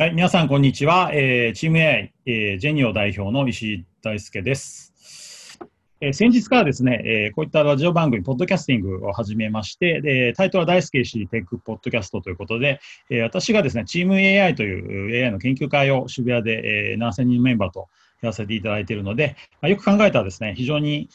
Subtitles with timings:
[0.00, 1.10] はい、皆さん、こんにちは。
[1.12, 5.60] えー、チーム AI、えー、ジェニオ代表の石井大輔です。
[6.00, 12.80] えー、先日からですね、えー、こういったラジオ番組、ポッドキャスティングを始めまして、でタイトルは大輔石井テックポッドキャストということで、
[13.10, 17.90] えー、私がですね、チーム AI という AI の研究会を渋谷で、えー、7000人メンバーと
[18.22, 21.10] やらせていただいているので、まあ、よく考えたらですね、非常に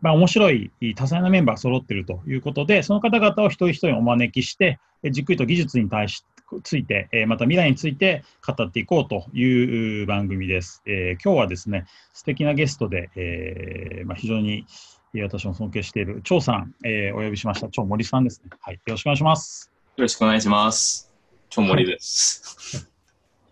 [0.00, 4.80] まあ、面白い多彩なメンバー揃っているということで、その方々を一人一人お招きして、
[5.12, 10.82] じっくりと技術に対してついて、えまた未来について語っていこうという番組です。
[10.86, 14.66] えー、今日はですね、素敵なゲストで、えー、まあ、非常に
[15.22, 17.68] 私も尊敬している張さん、えー、お呼びしました。
[17.68, 18.50] 張森さんですね。
[18.60, 19.70] はい、よろしくお願いします。
[19.96, 21.12] よろしくお願いします。
[21.50, 22.76] 張森です。
[22.76, 22.86] はい、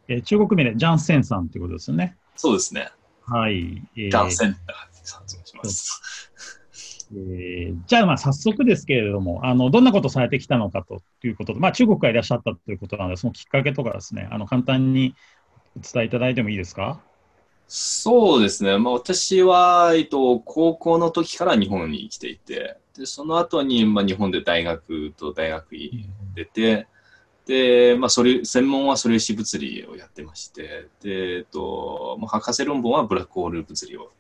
[0.09, 2.17] えー、中国名でジャンセンさんということですよね。
[2.37, 2.91] そうですね。
[3.27, 3.83] はい。
[3.97, 6.31] えー、ジャンセンって発音します。
[7.17, 15.15] えー、じゃあ、まあ、早速ですけれども、あの、どんなことされてきたのかということで、まあ、中国からいらっしゃったということなので、そのきっかけとかですね、あの、簡単に
[15.77, 17.01] お伝えいただいてもいいですか？
[17.67, 18.77] そうですね。
[18.79, 26.87] まあ、私は、えっと、高校の時から日本に来ていて、で、その後に、まあ、日本で大学と大学院出て、
[27.47, 34.11] で、まあ、それ、専門は素粒子物理をやってまして、で、えっと、まあ、博士論文はブラックホール物理を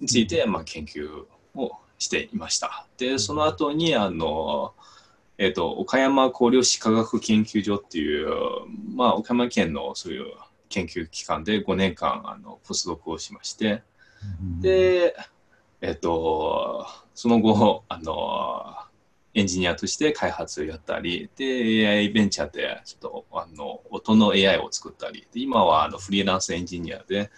[0.00, 2.86] について、まあ、研究をしていました。
[2.96, 4.74] で、その後に、あの、
[5.38, 8.28] えっ、ー、と、岡山工業史科学研究所っていう、
[8.94, 10.24] まあ、岡山県のそういう
[10.70, 13.82] 研究機関で5年間、あの、ポスドクをしまして、
[14.60, 15.14] で、
[15.82, 18.76] えっ、ー、と、その後、あの、
[19.34, 27.30] エンジニアとして開発をやったり、で、AI ベンチャーで、ちょっと、あの、音の AI を作ったり、で今は、あの、フリーランスエンジニアで、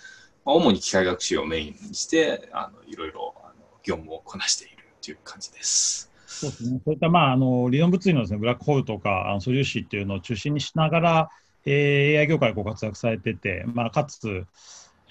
[0.45, 3.35] まあ、主に機械学習をメインにして、あの、いろいろ
[3.83, 6.11] 業務をこなしているという感じです。
[6.27, 11.31] そうですね、そういった、まあ、あの理論物理のです、ね、ブラックホールとかあの素粒子っていうのを中心にしながら、
[11.67, 14.47] えー、AI 業界ご活躍されてて、まあ、かつ、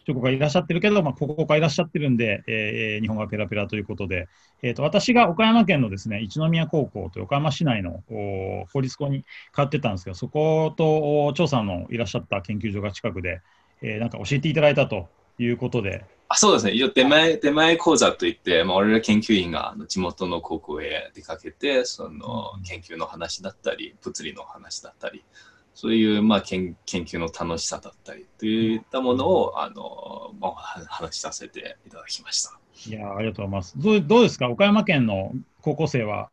[0.05, 4.27] 中国がいらっしゃってるけど、まあ、ここがいらっしゃってるんで、えー、日本がペラペラということで、
[4.61, 13.41] えーと、私が岡山県のですね一宮高校という岡山市内の公立校に通ってたんですけど、そこと張さんのいらっしゃった研究所が近くで、
[13.81, 15.07] えー、なんか教えていただいたと
[15.43, 16.71] いうことで、あそうですね。
[16.71, 25.25] 一応出前、出前講座といって、まあ、俺ら研究員が地元の高校へ出かけて、その研究の話だったり、物理の話だったり、
[25.73, 30.53] そういう、まあ、研研究の楽しさだったりといったものを、あの、まあ、
[30.87, 32.57] 話しさせていただきました。
[32.89, 33.73] いやありがとうございます。
[33.77, 34.49] どうどうですか？
[34.49, 36.31] 岡山県の高校生は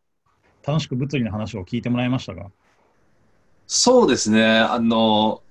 [0.65, 2.49] 楽しく物理の話を聞いてもらいましたか？
[3.67, 4.59] そうですね。
[4.59, 5.43] あの、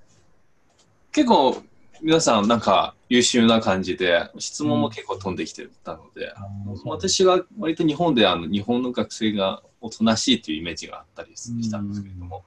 [1.13, 1.63] 結構
[2.03, 6.33] 皆さんなんか優秀な感じで、質問も結構飛んできてたので、
[6.67, 12.45] うん、私は割と日本であの日本の学生がおとなしいというイメージがあったりしたんですけれども、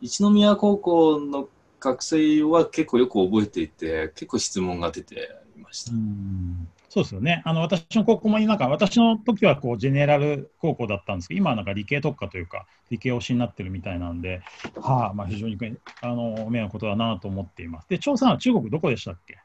[0.00, 1.48] うん、一宮高校の
[1.80, 5.92] 学生は結構よく覚えていて、結構質問が出ていました。
[5.92, 7.40] うんそうですよね。
[7.46, 14.42] あの私の高校もなんか私の時はこうジェネラル高校だったんですけど、今はなんか理系特化というか理系推しになってるみたいなんで、
[14.76, 15.56] はあ、まあ非常に
[16.02, 17.88] あの目のことだなと思っています。
[17.88, 19.38] で、張さんは中国どこでしたっけ？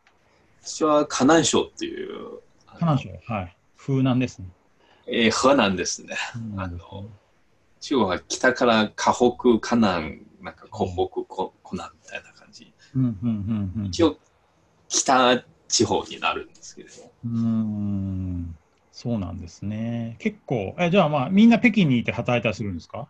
[0.61, 2.41] 私は河南省っていう。
[2.65, 3.55] 河南省、はい。
[3.77, 4.49] 風南ですね。
[5.07, 6.17] えー、河南ですね。
[6.57, 6.77] あの
[7.79, 12.73] 中国は北から河北、河南、なんか湖北、湖南みたいな感じ。
[12.93, 14.17] うんうんうんうん、一応
[14.89, 17.11] 北地方になるんですけれども。
[17.25, 18.55] うん
[18.91, 20.15] そうなんですね。
[20.19, 23.07] 結構、えじゃあまあみんな北京にいて働いたりするんですか？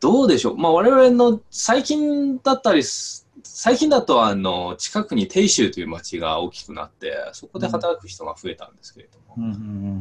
[0.00, 0.56] どうでしょう。
[0.56, 9.18] まあ我々の最近だったり、最近だとあの近くに鄭州という町が大きくなって、そこで働く人が増えたんですけれど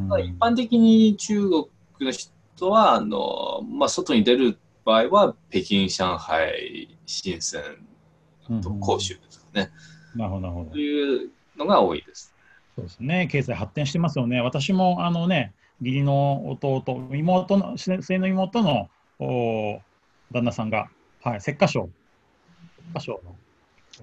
[0.08, 1.66] も、一般的に中国
[2.02, 9.62] の人はあの、まあ、外に出る場合は北京、上海、深センと広州ですかね。
[9.62, 10.72] なるほど、なるほど。
[10.72, 12.34] というのが多いです。
[12.76, 14.42] そうですね、経済発展してますよね。
[14.42, 18.90] 私もあのね、義理の弟、妹の、末の妹の
[19.20, 19.82] お
[20.32, 20.90] 旦那さんが、
[21.24, 21.90] はい、浙江省、
[22.94, 23.36] 浙江省の。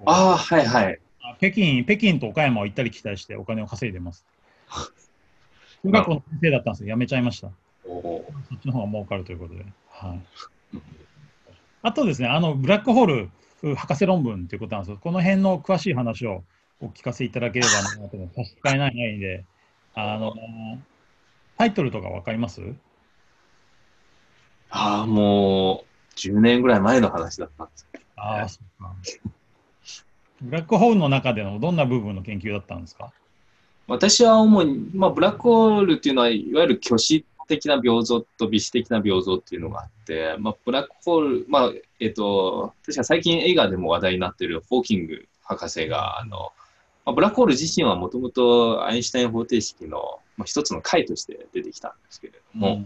[0.05, 0.99] ああ、はいはい。
[1.37, 4.25] 北京、北京と岡山を行ったり来たりしてお金を稼いでます。
[5.83, 7.49] 中学校の先生だったんですよ、辞めちゃいました。
[7.83, 8.25] そ
[8.55, 9.65] っちの方が儲かるということで。
[9.89, 10.19] はい、
[11.83, 13.29] あとですね、あのブラックホール
[13.61, 16.43] 博士論文ということなんですけど、この辺の詳しい話を
[16.81, 19.45] お聞かせいただければなと思差し支えない範囲で、
[19.95, 20.33] あの、
[21.57, 22.61] タイトルとかわかります？
[24.69, 28.93] ああ、もう、10年ぐらい前の話だったんですけど、ね、ああ、そうか。
[30.41, 33.13] ブラックホールの中でのどんな部分の研究だったんですか？
[33.87, 46.51] 私は主に、まあ、ブラックホールっていうのは、いわゆる虚子的な病像と微子的な病像っていうのがあって、まあ、ブラックホール、まあ、えっ、と、確か最近映画でも話題になっているホーキング博士が、あの、
[47.05, 52.85] まあ、ブラックホール自身はもともとアインシュタイン方程式の、まあ、一つの解として出てきたんですけれども、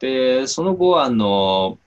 [0.00, 1.78] で、その後、あの、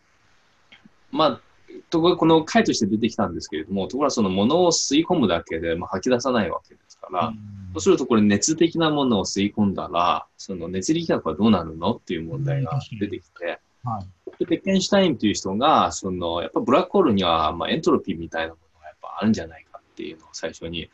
[1.11, 1.41] まあ、
[1.89, 7.33] とここの解として出てきたんですけれども、ところがそのものを吸い込むだけで、まあ、吐き出さないわけですから、
[7.73, 20.89] そうするとこれ熱的なものを吸い込んだら、その熱力学はどうなるのっていう問題が出てきて、はい、でペッケンシュタインという人が、そのやっぱブラックホールには、まあ、エントロピーみたいなものがやっぱあるんじゃないかっていうのを最初に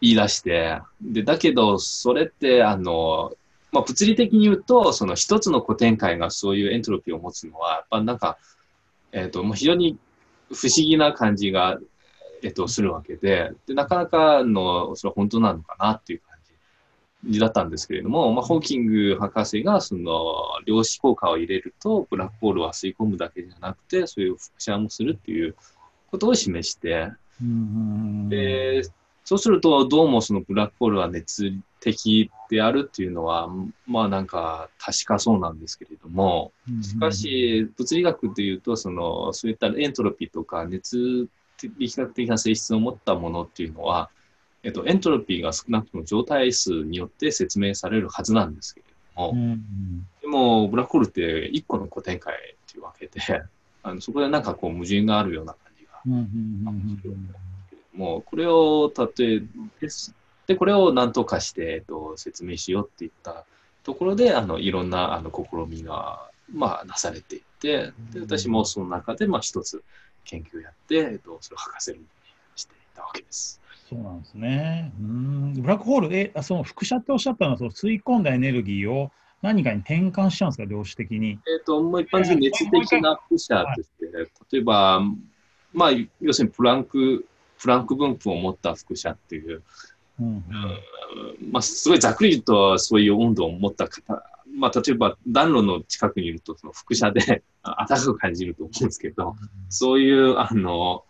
[0.00, 3.32] 言い出して、でだけどそれってあの、
[3.72, 8.38] まあ、物理的に言うと、その一つの古典界がそういうエントロピーを持つのは、やっぱなんか、
[9.12, 9.98] えっ、と、もう非常に
[10.52, 11.78] 不思議な感じが、
[12.42, 16.38] えっ、と、するわけでで、なかなかの、それは本当なのかなっていう感
[17.28, 20.34] じだったんですけれども、まあ、ホーキング博士が、その、
[20.66, 25.56] 量子効果を入れると、ブラックホールは吸い込むだけじゃなくて、そういう輻射もするっていう
[26.10, 27.10] ことを示して、
[28.28, 28.82] で、
[29.24, 33.48] そうすると、どうもそのブラックホールは熱的であるっていうのは、
[33.86, 36.52] まあなんか確かそうなんですけれども、
[36.82, 41.28] しかし、物理学でいうと、その、そういったエントロピーとか熱
[41.78, 44.10] 力学的な性質を持ったものっていうのは、
[44.62, 49.58] えっと、エントロピーが少なくとも状態数によって説明されるはずなんですけれども、
[50.20, 52.38] でも、ブラックホールって1個の古典界っ
[52.70, 53.20] ていうわけで、
[53.82, 56.00] あのそこでなんかこう矛盾があるような感じが
[57.94, 59.42] もうこれを例え
[59.80, 60.14] です。
[60.46, 63.44] でこれを何とかして、えっと、説明しようっていった
[63.82, 69.82] ところであのいろんなあの試みが、まあ、なされていってで私もその中で、まあ、一つ
[70.28, 71.98] 研究をやって、えっと、それを博士に
[72.54, 73.60] していたわけです。
[73.88, 74.92] そうなんですね。
[75.00, 75.54] うん。
[75.54, 79.10] ブラックホール、え、その輻射っておっしゃったのは、その吸い込んだエネルギーを
[79.40, 81.30] 何かに転換しちゃうんですか、量子的に。
[81.30, 84.06] えっ、と、もう一般的に熱的な輻射として、
[84.52, 85.00] 例えば、
[85.72, 85.90] まあ、
[86.20, 87.26] 要するにプランク、
[87.58, 89.62] プランク分布を持った輻射っていう、
[90.20, 90.26] うん。
[90.26, 90.44] うん、
[91.50, 94.22] まあ、すごいざっくり言うと、そういう温度を持った方、
[94.58, 99.36] まあ、例えば暖炉の近くにいると、その輻射で 暖かく感じると思うんですけど、
[99.68, 101.04] そういう、あの、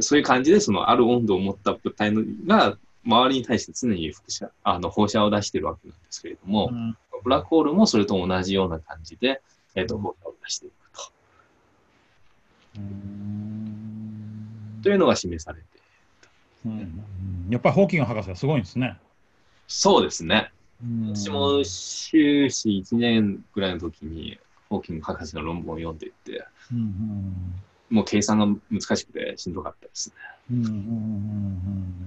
[0.00, 9.42] そういう感じで、そのある温度を持った物体のが、周りに対して常に輻射、あの放射を出しているわけなんですけれども、うん、ブラックホールもそれと同じような感じで、
[9.74, 11.02] えっ、ー、と、放射を出していくと。
[14.84, 15.66] というのが示されて
[16.64, 18.96] うんうん、やっぱりホーキング博士はすごいんですね。
[19.66, 20.52] そうですね。
[21.14, 24.38] 私も修士1年ぐらいの時に、
[24.68, 30.14] ホーキング博士の論文を読んでいて、うんうん、もう計算が難しくてしんどかったですね。
[30.50, 30.78] うんうんうんう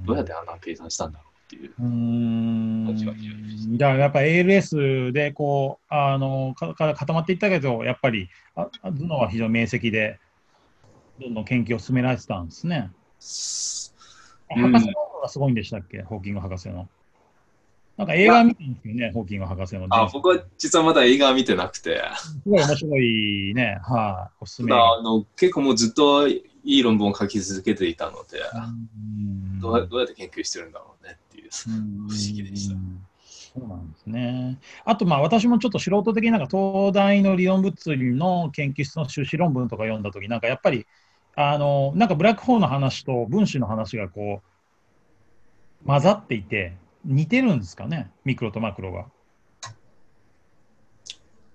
[0.04, 1.74] ん、どうやってあんな計算したんだろうっていう。
[1.78, 3.36] 感じが非常
[3.70, 10.20] にだからやっぱ ALS でこうあのかか固まっていったけど、やっぱりあ頭脳は非常に明晰で、
[11.22, 12.92] どんどん研究を進められてたんですね。
[14.50, 16.90] 博士の方がすごいんでしたっけ、ホーキング博士の。
[17.98, 19.88] なんか映画見てるんですよね、ホーキング博士の。
[19.90, 22.02] あ、僕は実はまだ映画見てなくて。
[22.18, 24.74] すごい面白いね、はい、おすすめ。
[24.74, 28.40] あの結構もうずっといい論文を書き続けていたので、
[29.62, 32.76] どうどうやって研究してるんだろうねっていう、不思議でした。
[33.56, 34.60] そうなんですね。
[34.84, 40.86] あと、まあ、私もちょっと素人的になんか東大の理論物理の研究室の修士論文とか読んだとき、なんかやっぱり、
[41.36, 44.42] あの、なんかブラックホールの話と分子の話がこ
[45.84, 49.06] う、混ざっていて、似てるんですかね、ミクロとマクロが。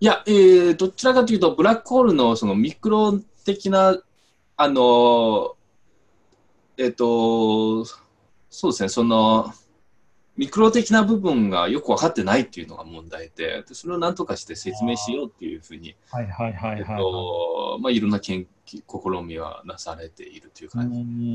[0.03, 4.01] いや、えー、どちらかというと、ブラックホールのそのミクロ的な、
[4.57, 5.57] あの、
[6.79, 7.85] えっ、ー、と、
[8.49, 9.53] そうですね、その、
[10.41, 20.91] ミクロ的な部分がよく分かってないっていうのが問題で、でそれを何とかして説明しようっていうふうに、はいはいはいはい、えっと、まあ、いろんな研究、試みはなされているという感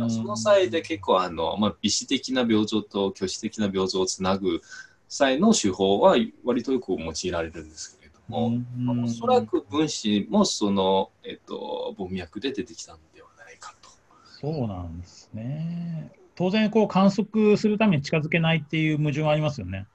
[0.09, 0.15] じ。
[0.15, 4.61] その際で結構、あの、まあ、微子的な病状と虚子的な病状をつなぐ
[5.07, 13.89] 際の手法は割とよく用いられるんですけれども、まあ、おそらく分子もその、えっと、文脈で出てきたのではないかと。
[14.41, 16.24] そうなんですね。
[16.35, 19.87] 当然こう観測するために近づけないっていう矛盾はありますよね。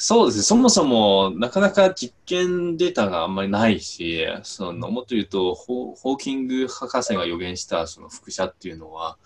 [0.00, 9.18] そうですね、そもそもなかなか実験データがあんまりないし、そのもっと言うとホ、ホーキング博士が予言したその輻射っていうのは、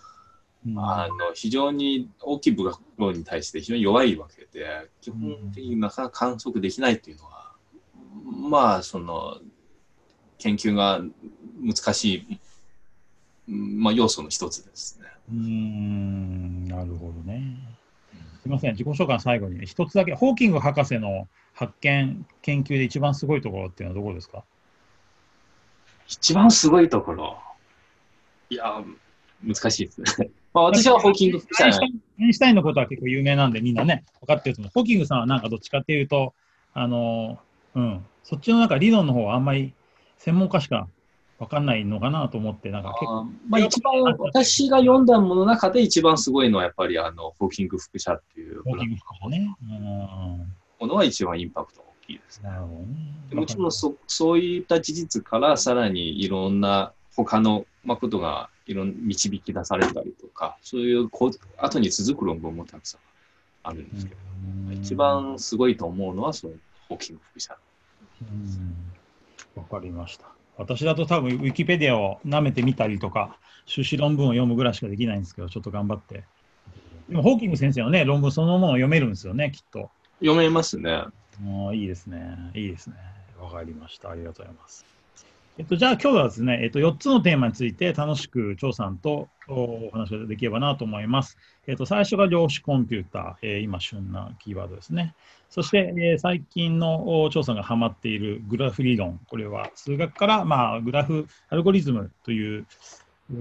[0.65, 7.51] うん、あの非常に大きいブラックホールに対して非常に弱いわけで、基本的になかなか観測できないっていうのは、
[8.25, 9.37] うん、まあ、その
[10.39, 11.01] 研究が
[11.61, 12.39] 難しい、
[13.47, 15.12] まあ、要素の一つですね。
[15.31, 17.57] うんなるほどね。
[18.41, 24.43] すみません、自己紹介の最後に、一つだけ、ホーキング博士の発見、研究で一番すごいところっていうのはどこですか？
[26.07, 27.37] 一番すごいところ？
[28.49, 28.83] いや、
[29.41, 30.29] 難しいですね。
[30.53, 34.71] まあ、私はホーキング副社アインシュタインアインシュタインのことは結構有名なんで、みんなね、分かってると思う。
[34.75, 36.33] ホーキングさんはなんかどっちかっていうと、
[36.73, 37.39] あの、
[37.75, 39.73] うん、そっちのなんか理論の方はあんまり
[40.17, 40.87] 専門家しか
[41.43, 49.55] 分かんないのかなと思って、なんか結構、あーまあ、一番、私が読んだものの中で一番すごいのは、やっぱり、あの、ホーキング副社っていうホーキング博士ね。
[49.61, 52.49] うん、ものは一番インパクトが大きいですね。
[52.49, 52.85] なるほどね。
[53.29, 63.01] でもちろんそそういった事実からさらにいろんな他のまあことがいろん導き出されたりとか、そういうこう後に続く論文もたくさん
[63.63, 64.21] あるんですけど、
[64.67, 66.53] うん一番すごいと思うのはその
[66.89, 67.57] ホーキング副社。
[68.21, 68.93] うん
[69.55, 70.25] わかりました。
[70.57, 76.23] 私だと多分ウィキペディアを舐めてみたりとか、修士論文を読むぐらいしかできないんですけど、ちょっと頑張って。
[77.09, 79.89] でも、ホーキング先生のね、論文そのものを読めるんですよね、きっと。
[80.19, 81.03] 読めますね。
[81.41, 82.51] もういいですね。
[82.53, 82.95] いいですね。
[83.39, 84.11] わかりました。
[84.11, 84.92] ありがとうございます。
[85.59, 91.37] えっと、じゃあ今日はですね、えっと、4つのテーマについて楽しく張さんとお話ができればなと思います。
[91.67, 95.13] えっと、最初が量子コンピューター、えー今旬なキーワードですね。
[95.49, 102.65] そして、えー最近の張さんがハマっているグラフ理論、これは数学から、まあ、グラフアルゴリズムという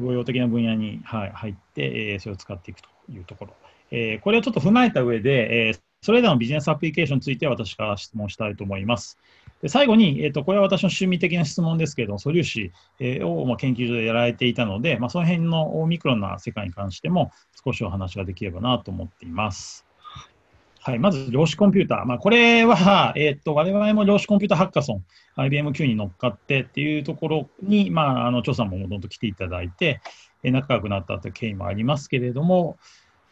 [0.04, 3.54] 応用的な分野に、はい、入って、えーそれを使っていくというところ。
[3.90, 9.18] えーこれをちょっと踏まえた上で、えーそれらのビジネスアプリケーションについて私から質問したいと思います。
[9.62, 17.30] で最後に、えーと、これは私の趣味的な質問ですけれども、素粒子、えーを、まあ、研究所でやられていたので、まあ、その辺のオミクロンな世界に関しても
[17.64, 19.86] 少しお話ができればなと思っています。
[20.80, 22.04] はい、まず量子コンピューター。
[22.06, 25.04] まあ、これは、えっ、と、我々も量子コンピューターハッカソン、
[25.36, 30.00] IBMQ に乗っかってっていうところに、まあ、あの、張さんももともと来ていただいて、
[30.42, 32.78] え仲良くなったという経緯もありますけれども、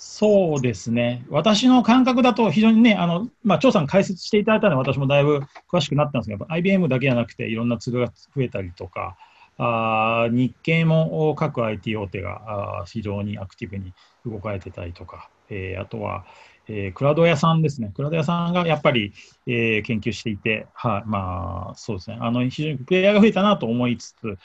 [0.02, 1.26] そうですね。
[1.28, 9.18] 私の感覚だと非常にね、あの、まあ、張さん解説していただいたので私もだいぶ詳しくなったんですけど、IBM だけじゃなくていろんなツールが増えたりとか、
[9.58, 13.92] あ日経も各 IT 大手があ非常にアクティブに
[14.24, 16.24] 動かれてたりとか、えーあとは、
[16.66, 17.92] えークラウド屋さんですね。
[17.94, 19.12] クラウド屋さんがやっぱり、
[19.46, 22.16] えー研究していて、はい、まあ、そうですね。
[22.22, 24.38] あの、非常にプレイヤーが増えたなと思いつつ、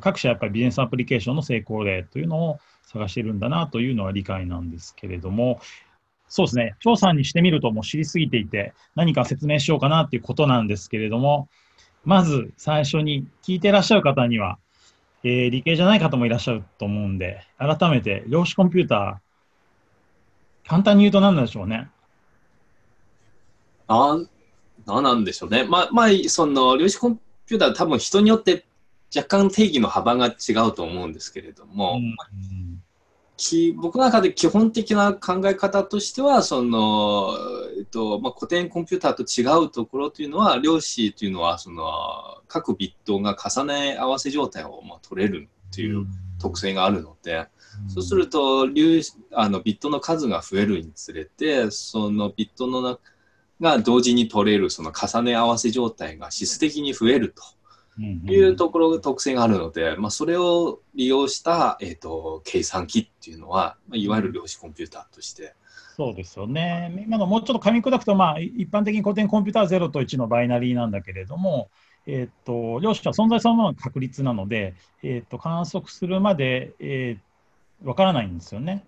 [0.00, 2.60] 各社やっぱりビジネスアプリケーションの成功例というのを
[2.92, 5.60] 探しているんだなというのは理解なんですけれども、
[6.28, 6.76] そうですね。
[6.80, 11.48] 張さんにしてみるともう知りすぎていて、何か説明しようかなっていうことなんですけれども、
[12.04, 14.58] まず最初に聞いていらっしゃる方には、
[15.22, 21.90] えー理系じゃない方もいらっしゃると思うんで、改めて量子コンピューター、簡単に言うと何なんでしょうね。
[23.88, 24.28] なん、
[24.86, 25.64] なんなんでしょうね。
[25.64, 28.64] まあ、まあ、その、量子コンピューター多分人によって
[29.14, 32.14] 若干定義の幅が違うと思うんですけれども、うん
[33.40, 37.30] き僕の中で基本的な考え方としてはその、
[37.78, 46.06] えっとまあ、古典コンピューターと違うところというのは量子というのはその各ビットが重ね合わせ状態をまあ取れるという
[46.38, 47.46] 特性があるので、
[47.88, 52.98] そうすると粒子あのビットの数が増えるにつれてそのビットのな
[53.60, 57.42] が同時に取れるその重ね合わせ状態が質的に増えると。
[58.00, 65.54] うんいうところが特性があるので、まあ、それを利用した、えー、と計算機っていうのは、まあ、いわゆる量子コンピューターとして、
[65.96, 67.04] そうですよね。
[67.04, 71.68] 今のもうちょっと噛み砕くと、まあ、一般的に古典コンピューター0と1のバイナリーなんだけれども、
[72.06, 78.86] えっと量子は存在そのものの確率なので、えっと観測するまで、えー、分からないんですよね。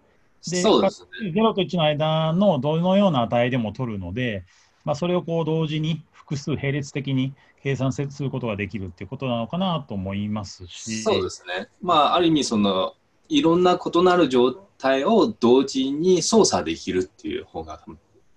[0.49, 1.31] でそうですね。
[1.31, 4.45] 0と1の間のどのような値でも取るので、
[4.85, 11.69] まあ、それをこう同時に複数並列的に計算することができるっていうことなのかなと思いますし、そうですね。
[11.81, 12.95] まあ、ある意味その、
[13.29, 17.85] いろんな異なる状態を同時に操作できるっていう方が、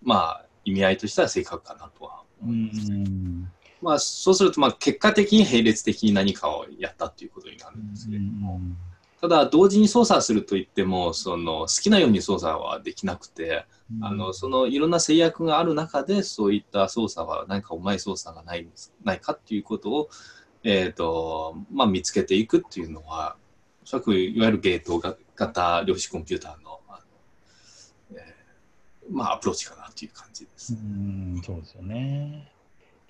[0.04, 2.92] まあ、意味合いとしては正確かなとはう思います。
[2.92, 8.60] んまあ、そうすると、まあ、結果的に並列的に何かをやったっていうことになるんですけれども、
[9.22, 13.66] ただ、同時に操作するといっても、その好きなように操作はできなくて、
[14.02, 18.68] あのそのいろんな制約がある中で、そういった操作は何かうまい操作がない
[19.04, 20.10] ないかっていうことを、
[20.64, 23.38] えーとまあ、見つけていくっていうのは、
[23.84, 25.00] おそらくいわゆるゲート
[25.36, 26.80] 型量子コンピューターの
[28.12, 30.74] えーまあ、アプローチかなという感じです。
[30.74, 32.52] うんそうですよね。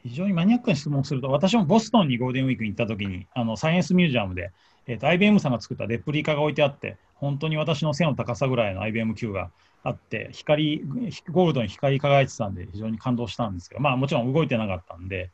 [0.04, 4.52] 非常にマニアックな質問をすると、私もボストンにゴールデンウィークに行ったときに、あのサイエンスミュージアムで、
[4.88, 9.50] えーと IBM さんが作ったレプリカが置いてあって、本当に私の背の高さぐらいの IBM-Q が
[9.84, 10.84] あって、光、
[11.32, 15.32] ゴールドに光り輝いてたんで、非常に感動したんですけど、まあもちろん動いてなかったんで、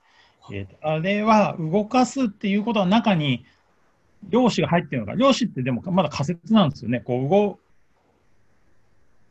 [0.52, 3.46] えーとあれは動かすっていうことは中に
[4.30, 7.00] 量子が入ってるのか、量子ってでもまだ仮説なんですよね。
[7.00, 7.60] こう動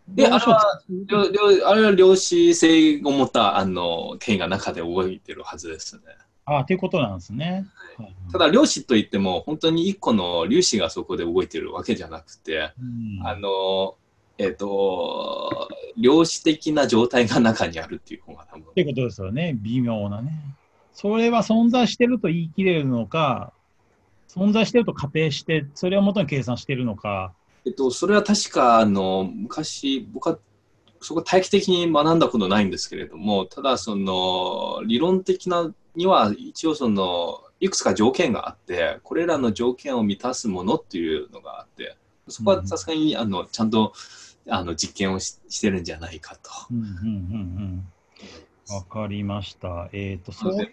[0.09, 6.03] で、あれは、量量あれは量子性を持ったあの剣が中で動いてるはずですね。
[6.45, 7.67] ああ、ということなんですね。
[7.97, 12.85] はいただ、量子といっても、本当に一個の粒子がそこで動いてるわけじゃなくて、う
[13.23, 13.97] んあの、
[14.39, 15.69] えっ、と、
[15.99, 19.55] 量子的な状態が中にあるっていう方が多分っていうことですよね。
[19.61, 20.33] 微妙なね。
[20.95, 23.53] それは存在してると言い切れるのか、
[24.29, 27.35] 存在してると仮定して、それをもとに計算してるのか。
[27.67, 30.39] えっと、それは確か、あの、昔、僕は
[31.01, 41.97] そこ体系的に学んだことないんですけれども、ただ、その、理論的なには、一応、その、いくつか条件があって、これらの条件を満たすものっていうのがあって、
[42.29, 43.93] そこはさすがに、あの、ちゃんと、
[44.49, 46.51] あの、実験をししてるんじゃないかと。
[46.71, 47.93] うんうんうん
[48.69, 48.75] うん。
[48.75, 49.89] わかりました。
[49.93, 50.71] えっ、と、そうでいう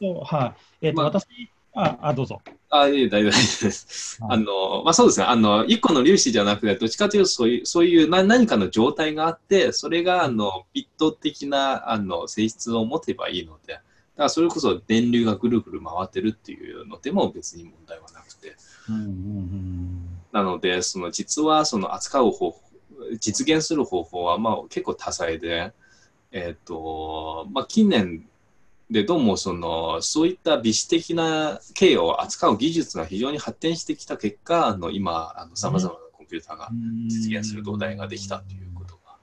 [0.00, 0.86] と、はい。
[0.86, 1.26] えっ、と、まあ私、
[1.74, 2.40] あ、あ、どうぞ。
[2.70, 3.38] あ、いえ、大丈夫で
[3.70, 4.22] す。
[4.22, 5.26] はいあの、まあ、そうですね。
[5.26, 13.84] あの、一個の粒子じゃなくて、どっちかというと、そういう、そういうな何かの状態があって、それが、あの、ビット的な、あの、性質を持てばいいので、だか
[14.24, 18.56] らそれこそ電流がぐるぐる回ってるっていうのでも別に問題はなくて。
[18.88, 22.62] うんうんなので、その実は、その扱う方法、
[23.18, 25.72] 実現する方法は、まあ、結構多彩で、
[26.32, 28.28] えっ、と、まあ、近年
[28.90, 37.06] でどうもその、そういった微子的な経を扱う技術が非常に発展してきた結果、あの今、あの様々なコンピューターがうん。
[37.06, 39.16] 実現する土台ができたということが、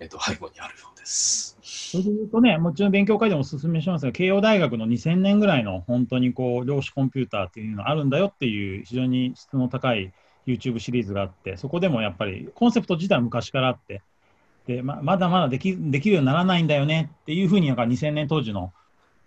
[0.00, 1.56] えっ、と、背後にあるようです。
[1.62, 10.12] それで言うとね、もちろん勉強会でもお勧めしますが、慶応大学の2000年ぐらいの本当にこう量子コンピューターっていうのがあるんだよっていう非常に質の高い
[10.44, 14.02] YouTube シリーズがあって、そこでもやっぱりコンセプト自体は昔からあって、
[14.66, 18.72] でままだまだできできるようにならないんだよねっていうふうになんか2000年当時の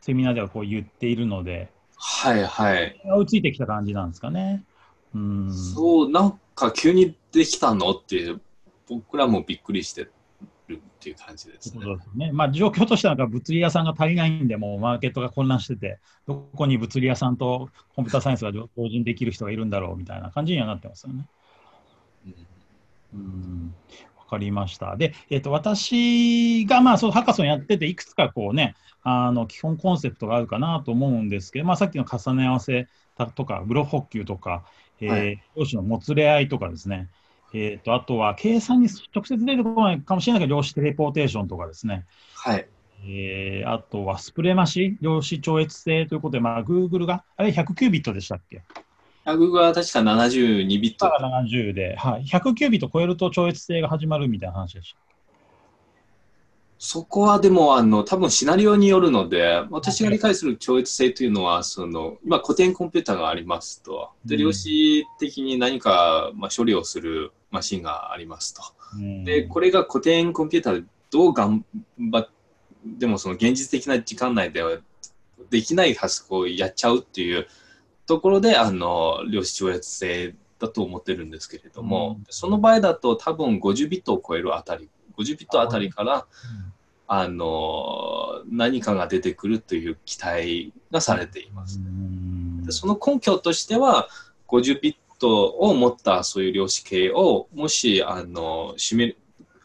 [0.02, 3.02] セミナーではこう言っているので、はいはい。
[3.06, 4.64] 追いついてきた感じなんですかね。
[5.16, 8.42] うんそう、なんか急にできたのっていう、
[8.88, 10.12] 僕らもびっくりしてる
[10.74, 11.98] っていう感じですねという。
[11.98, 12.32] ですね。
[12.32, 21.28] まあ、状況としてはなんか物理屋さんが足りないんで、もうマーケットが混乱してて、どこに物理屋さんとコンピューターサイエンスが同時にできる人がいるんだろうみたいな感じにはなってますよね。
[22.26, 22.34] うん
[23.14, 24.96] うんわかりました。
[24.98, 32.88] で、えっと私がまあそのハッカソンやってて、いくつかこうね、あの基本コンセプトがあるかなと思うんですけど、まあ、さっきの重ね合わせ
[33.36, 34.66] とか、ブロック補給とか、
[35.02, 37.10] えはー量子のもつれ合いとかですね、
[37.54, 42.68] えー、とあとは計算に直接出てこないかもしれないけど、量子テレポーテーションとかですね、はい。
[43.04, 48.64] えーあとはスプレマシ、量子超越性ということで、まあ、Google が、あれ100キュービットでしたっけ？
[49.28, 51.06] あ Google は確か72ビット。
[51.06, 55.00] が70で、はい、100キュービット超えると超越性が始まるみたいな話でした。
[56.80, 64.12] そこはでも、あの、多分シナリオによるので、私が理解する超越性というのは、その、今古典コンピューターがありますと。
[64.26, 68.62] で、うん量子的に何か、まあ、処理をするマシンがありますと。
[68.96, 71.66] うんで、これが古典コンピューターでどう頑
[71.98, 72.30] 張っ
[72.86, 74.78] でもその現実的な時間内では
[75.50, 77.48] できない発想をやっちゃうっていう
[78.08, 82.26] ところで、あの、量子超越性だと思ってるんですけれども、うん。
[82.30, 86.26] その場合だと多分50ビットを超えるあたり、50ビットあたりから、
[87.08, 91.80] あの、何かが出てくるという期待がされています。
[91.80, 92.64] うん。
[92.64, 94.10] でその根拠としては、
[94.48, 99.16] 50ビットを持ったそういう量子系を、もし、あの、シミュ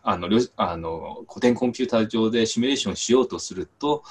[0.04, 4.02] あの量あの古典コンピューター上でシミュレーションしようとすると、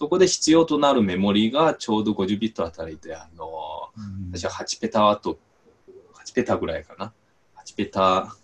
[0.00, 3.50] そこで必要となるメモリがちょうど50ビットあたりで、あの、
[3.98, 5.38] うん私は8ペタと、
[6.24, 7.12] 8ペタぐらいかな。
[7.62, 8.34] 8ペタ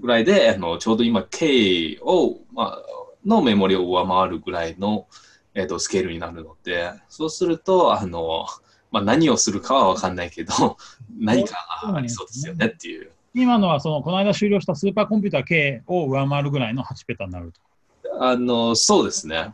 [0.00, 2.82] ぐらいで、あのちょうど今、K を、まあ、
[3.24, 5.06] のメモリを上回るぐらいの、
[5.54, 8.44] えっとスケールになるので、そうすると、あの、
[8.90, 10.78] まあ、何をするかは分かんないけど、
[11.16, 11.54] 何か
[11.94, 13.12] ありそうですよねっていう。
[13.34, 17.60] 今のはそのこの間終了したスーパーコンピューター K を上回るぐらいの8ペタになると。
[18.20, 19.52] あの、そうですね。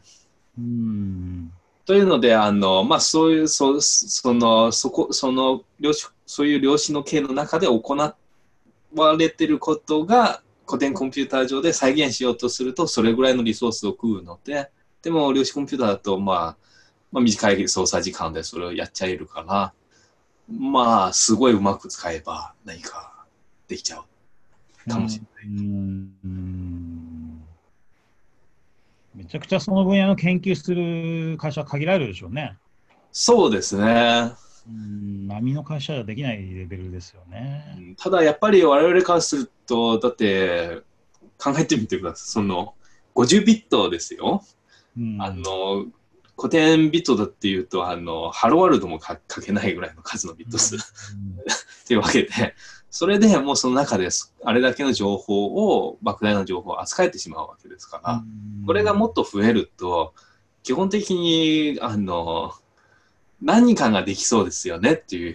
[0.59, 1.53] うん
[1.87, 14.71] というので、あの、まあ、そういう、そその、そこ、その、量子、そういう量子の系の中で行われていることが、古典コンピューター上で再現しようとすると、それぐらいのリソースを食うので、
[15.03, 16.57] でも、量子コンピューターだと、まあ、
[17.13, 19.75] まあ、短い操作時間でそれをやっちゃえるから、
[20.49, 23.25] まあ、すごいうまく使えば何か
[23.69, 24.03] できちゃ
[24.87, 25.63] うかもしれない。
[25.63, 26.84] うんうん
[29.15, 32.57] めちゃくちゃその分野の研究する会社は限られるでしょうね。
[33.13, 34.33] そうですね。
[34.67, 37.95] うん波の会社じゃできないレベルですよね。
[37.99, 40.83] ただやっぱり我々からすると、だって
[41.39, 42.29] 考えてみてください。
[42.31, 42.75] その
[43.15, 44.43] 50ビットですよ。
[44.99, 45.87] うんあの
[46.37, 50.79] 古典ビットだっていうと、あのハローワールドもか書けないぐらいの数のビット数、 っ
[51.87, 52.29] ていうわけで、
[52.95, 58.23] それでもうその中ですあれだけの情報を莫大な情報を扱えてしまうわけですから、
[58.65, 60.15] これがもっと増えると
[60.63, 62.53] 基本的にあの
[63.43, 65.35] 何かができそうですよねっていう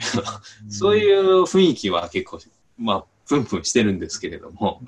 [0.69, 2.39] そういう雰囲気は結構
[2.78, 4.82] まあプンプンしてるんですけれども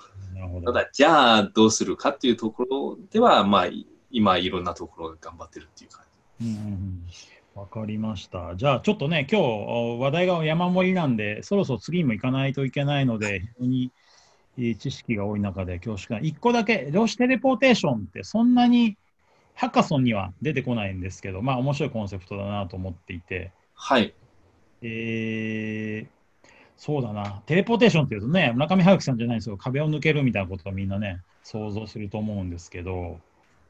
[0.64, 3.66] ただじゃあどうするかっていうところではまあ
[4.12, 6.06] 今いろんなところが頑張ってるっていう感
[6.40, 7.31] じ。
[7.54, 8.56] わかりました。
[8.56, 13.92] じゃあちょっとね、今日お話題が山盛りなんで、そろそろ次にも行かないといけないので、非常に
[14.58, 16.26] えー知識が多い中で恐縮な。
[16.26, 18.98] 一個だけ、量子テレポーテーションってそんなに
[19.56, 24.14] ハッカソンには出てこないんですけど、まあ面白いコンセプトだなと思っていて、はい。
[24.82, 26.08] えー
[26.78, 33.20] そうだな、テレポーテーションっていうとね、村上春樹さんじゃないですよ、壁を抜けるみたいなことをみんなね、想像すると思うんですけど、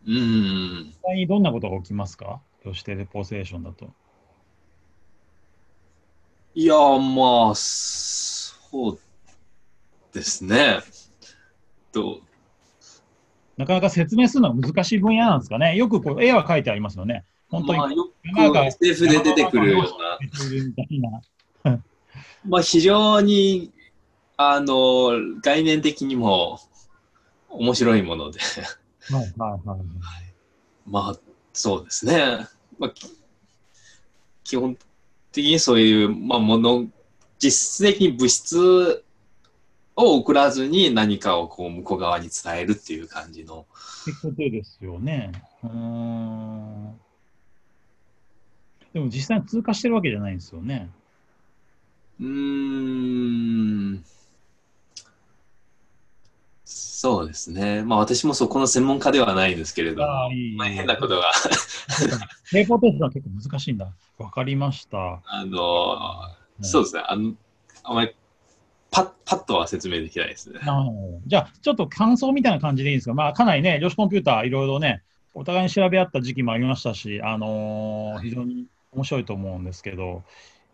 [0.07, 0.85] うん。
[0.85, 2.39] 実際にどんなことが起きますか？
[2.65, 3.89] 量子テレポーテーションだと。
[6.53, 8.99] いや、まあ、そう
[10.13, 10.79] ですね。
[11.91, 12.21] と、
[13.57, 15.75] なかなか説明するのは難しい分野なんですかね。
[15.75, 17.25] よくこう絵は描いてありますよね。
[17.49, 17.79] 本当に。
[17.79, 17.91] まあ、
[18.45, 19.81] よく SF で出てくるよう
[21.63, 21.81] な。
[22.45, 23.71] まあ、非常に、
[24.35, 26.59] あの、概念的にも
[27.49, 29.79] 面白いもので、はいはいはい。
[30.87, 32.47] まあ、そうですね。
[32.79, 33.07] まあ、き
[34.43, 34.77] 基本
[35.31, 36.87] 的にそういう、まあ、もの、
[37.39, 39.03] 実質的に物質
[39.95, 43.65] を送らずに何かをこう向こう側に伝えるっていう感じの、
[44.01, 45.31] ってことですよね。
[45.63, 46.99] うーん。
[48.93, 50.89] でも実際に通過してるわけじゃないんですよね。
[52.19, 54.03] うーん。
[56.65, 57.83] そうですね。
[57.83, 60.55] まあ私もそこの専門家ではないんですけれども、ああ、いい。
[60.55, 61.31] まあ、変なことが、
[62.51, 63.91] テレポーテーションは結構難しいんだ。
[64.19, 65.21] わかりました。
[65.25, 65.97] あの、
[66.61, 67.03] そうですね。
[67.07, 67.33] あの、
[67.83, 68.15] あまり
[68.91, 70.59] パッ、パッとは説明できないですね。
[71.25, 75.01] じゃあ、ちょっと感想みたいな感じでいいんですか、まあ、かなりね、量子コンピューター、いろいろね、
[75.33, 80.23] お互いに調べ合った時期もありましたし、あのー非常に面白いと思うんですけど、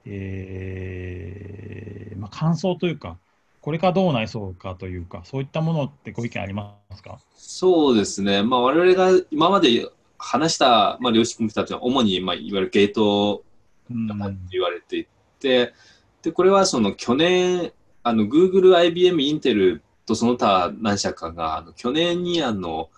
[0.05, 3.17] えーまあ、感想というか、
[3.61, 7.19] これからどうなりそうかというか、そういったものってご意見ありますか？
[7.35, 8.43] そうですね。
[8.43, 13.43] まあ我々が今まで話した、まあ、量子コンピューターというのは主に、まあ、いわゆるゲート
[13.89, 15.07] うんだって言われてい
[15.39, 15.73] て、
[16.21, 17.71] で、これはその去年、
[18.03, 22.89] あの、Google、IBM、インテルとその他何社かが、あの去年にあの、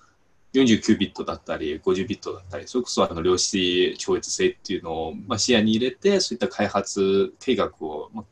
[0.53, 8.25] 49ビットだったり、50ビットだったり、それこそあの量子超越性っていうのを、まあ、視野に入れて、そういった開発計画を、まあ、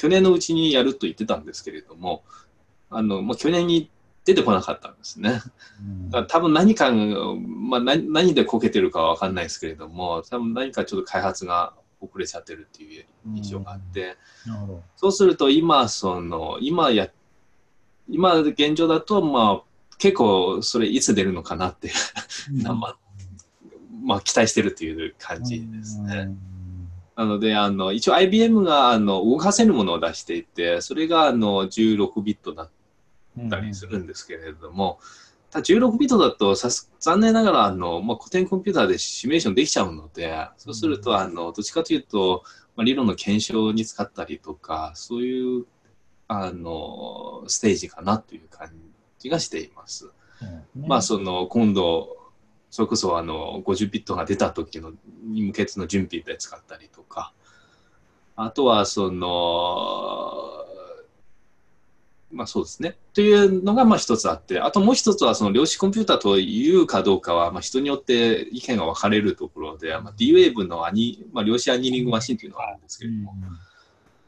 [0.00, 2.24] 去年のうちにやると言ってたんですけれども、
[2.88, 3.90] あの、まあ、去年に
[4.24, 5.42] 出てこなかったんですね。
[5.78, 14.16] うんだから多分何か、まあ、何何でこけてるかは分かんないですけれども、多分何かちょっと開発が遅れちゃってるっていう印象があって。
[14.96, 17.10] そうすると今、その、今や、
[18.08, 21.92] 今現状だと、まあ、結構それいつ出るのかなって、
[22.64, 22.96] まあ、
[24.02, 26.34] まあ、期待してるっていう感じですね。
[27.20, 32.70] なので、あの、一応 IBM があの動かせるものを出していて、それがあの16ビットだっ
[33.50, 34.98] たりするんですけれども、
[35.50, 42.42] ただ16ビットだとさす残念ながらあの、まあ、古典コンピューターでシミュレーションできちゃうので、そうするとあのどっちかというと、
[42.74, 45.66] まあ、理論の検証に使ったりとか、そういう
[46.26, 48.70] あのステージかなという感
[49.18, 50.08] じがしています。
[50.74, 52.16] まあその今度
[52.70, 54.92] それこそあの50ビットが出た時の
[55.24, 57.32] に向けての準備で使ったりとか、
[58.36, 60.60] あとはその、
[62.32, 62.96] まあそうですね。
[63.12, 73.34] というのがまあ一つあって、あともう一つはその量子コンピューターというかどうかはまあ人によって意見が分かれるところで、まあ、D-Wave のアニ、まあ、量子アニーリングマシンというのがあるんですけれども、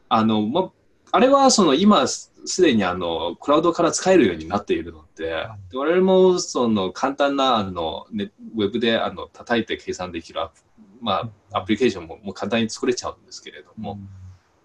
[0.09, 0.71] あの、まあ、
[1.15, 10.51] あれはその今すでにあのクラウドから使えるようになっているので、で我々もその簡単なあの、ね、ウェブであの叩いて計算できるア,、
[11.01, 13.99] まあ、アプリケーションももう簡単に作れちゃうんですけれども、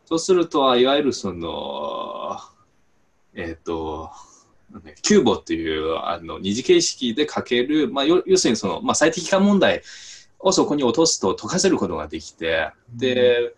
[0.07, 2.41] そうするといわゆるその、
[3.35, 4.11] えっ、と、
[5.03, 9.83] キューボっていうあの二次形式で書ける、まあ、要要するにその、まあ、最適化問題
[10.39, 13.55] をそこに落とすと解かせることができて、で、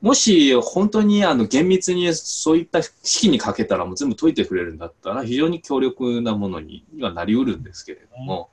[0.00, 8.50] もし本当にあの厳密にそういった式にかけたらもう全部解いてくれるんだったら非常に強力なものにはなりうるんですけれども、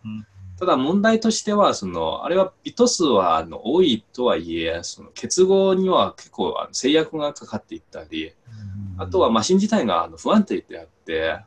[0.58, 8.34] ただ問題としてはそのあれはビット数はあの多いとはいえその結合には結構あの制約がかかっていったり
[8.98, 11.40] あとはマシン自体があの不安定であって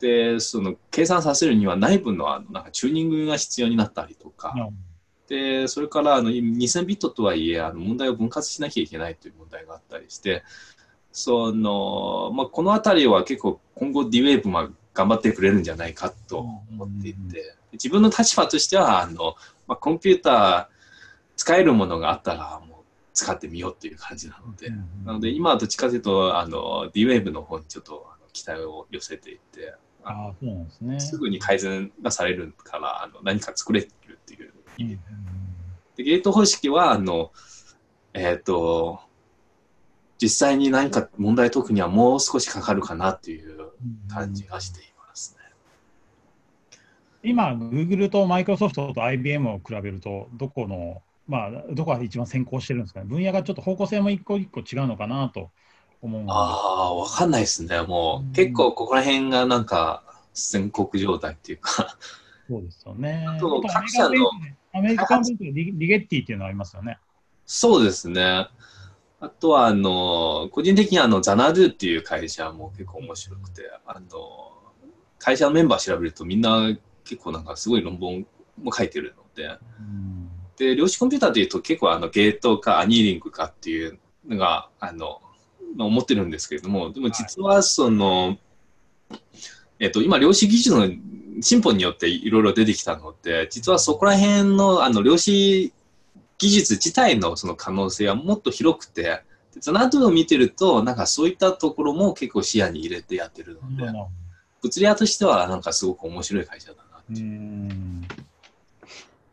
[0.00, 4.54] でその計算させるには内部のあのなんかチューニングが必要になったりとか。
[5.32, 10.44] でそれからあの2000ビットとはいえあの問題を分割しなきゃいけないという問題があったりして
[11.12, 19.34] その、まあ、このあたりは結構今後 D-Wave も頑張ってくれるんじゃないかと思っていて、自分の立場としては、あの、
[19.66, 20.66] まあ、コンピューター
[21.36, 24.70] 使えるものがあったら、もう使ってみようっていう感じなので、
[25.04, 31.00] なので今はどっちかというと、あの、D-Wave の方にちょっと期待を寄せていて、あそうなんですね。
[31.00, 33.86] すぐに改善がされるからあの何か作れ
[35.96, 37.32] でゲート方式はあの、
[38.14, 39.00] えっ、と
[40.22, 43.72] 実際に何か問題解くにはもう少しかかるかなっていう
[44.08, 45.42] 感じがしていますね。
[47.24, 53.06] 今、Google と Microsoft と IBM を比べると、どこの、まあ、どこが一番先行してるんですかね。
[53.06, 55.50] 分野がちょっと方向性も一個一個違うのかなと
[56.00, 56.24] 思う。
[56.28, 57.82] ああ、わかんないですね。
[57.82, 60.04] もう、うん結構ここら辺がなんか
[60.34, 61.96] 全国状態っていうか、
[62.48, 63.26] そうですよね。
[63.28, 64.14] あとあと各社の
[64.72, 66.98] アメリカンリリゲッティっていうのがありますよね。
[67.44, 68.48] そうですね。
[69.20, 74.52] あとは、あの、個人的にあの、ザナドゥっていう会社も結構面白くて、あの、
[75.18, 78.26] 会社のメンバー調べるとみんな結構なんかすごい論文
[78.60, 85.20] も書いてるので、うんで、量子コンピューターというと結構あの、ゲートかアニーリングかっていうのが、あの、
[85.76, 88.38] まあ思ってるんですけれども、でも実はその、
[89.82, 90.88] えっと、今、量子技術の
[91.40, 95.72] 進歩によっていろいろ出てきたので、実はそこら辺のあの量子
[96.38, 103.92] 技術自体のその可能性はもっと広くて、でザナドゥを見てると、なんかそういったところも結構視野に入れてやってるので、
[104.62, 108.06] 物理屋としてはなんかすごく面白い会社だなうーん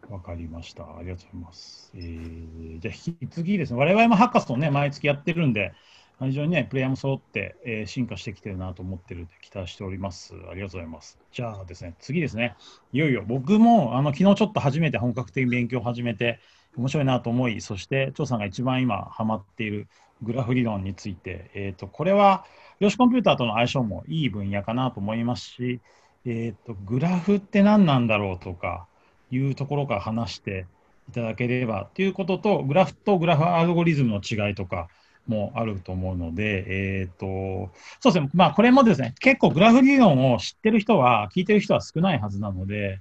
[0.09, 0.81] わかりました。
[0.81, 1.91] ありがとうございます。
[1.93, 3.79] えー、じゃあ、引き継ぎですね。
[3.79, 5.73] 我々もハッカソンね、毎月やってるんで、
[6.19, 10.33] 非常にね、プレイヤーも揃って、えー進化してきてるなと思ってるんで、期待しております。
[10.49, 11.17] ありがとうございます。
[11.31, 12.55] じゃあですね、次ですね。
[12.91, 16.39] いよいよ僕も、あの、昨日ちょっと初めて本格的に勉強を始めて、
[16.77, 19.87] 面白いなと思い、そして、張さんが一番今ハマっている
[20.21, 22.45] グラフ理論について、えっ、と、これは、
[22.79, 25.79] 量子コンピューターとの相性もいい分野かなと思いますし、
[26.25, 28.87] えっ、と、グラフって何なんだろうとか、
[29.31, 30.65] いうところから話して
[31.09, 34.89] いただければということと、グラフとグラフアルゴリズムの違いとか
[35.27, 36.65] もあると思うので、
[37.01, 42.99] えっ、と、そうですね、まあこれもですね、結構グラフ理論を知ってる人は、聞いてる人は少ないはずなので、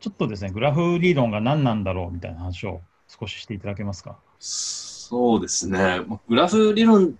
[0.00, 4.18] ちょっとですね、グラフ理論が何なんだろうみたいな話を少ししていただけますか？
[4.38, 6.00] そうですね。
[6.06, 7.18] まあグラフ理論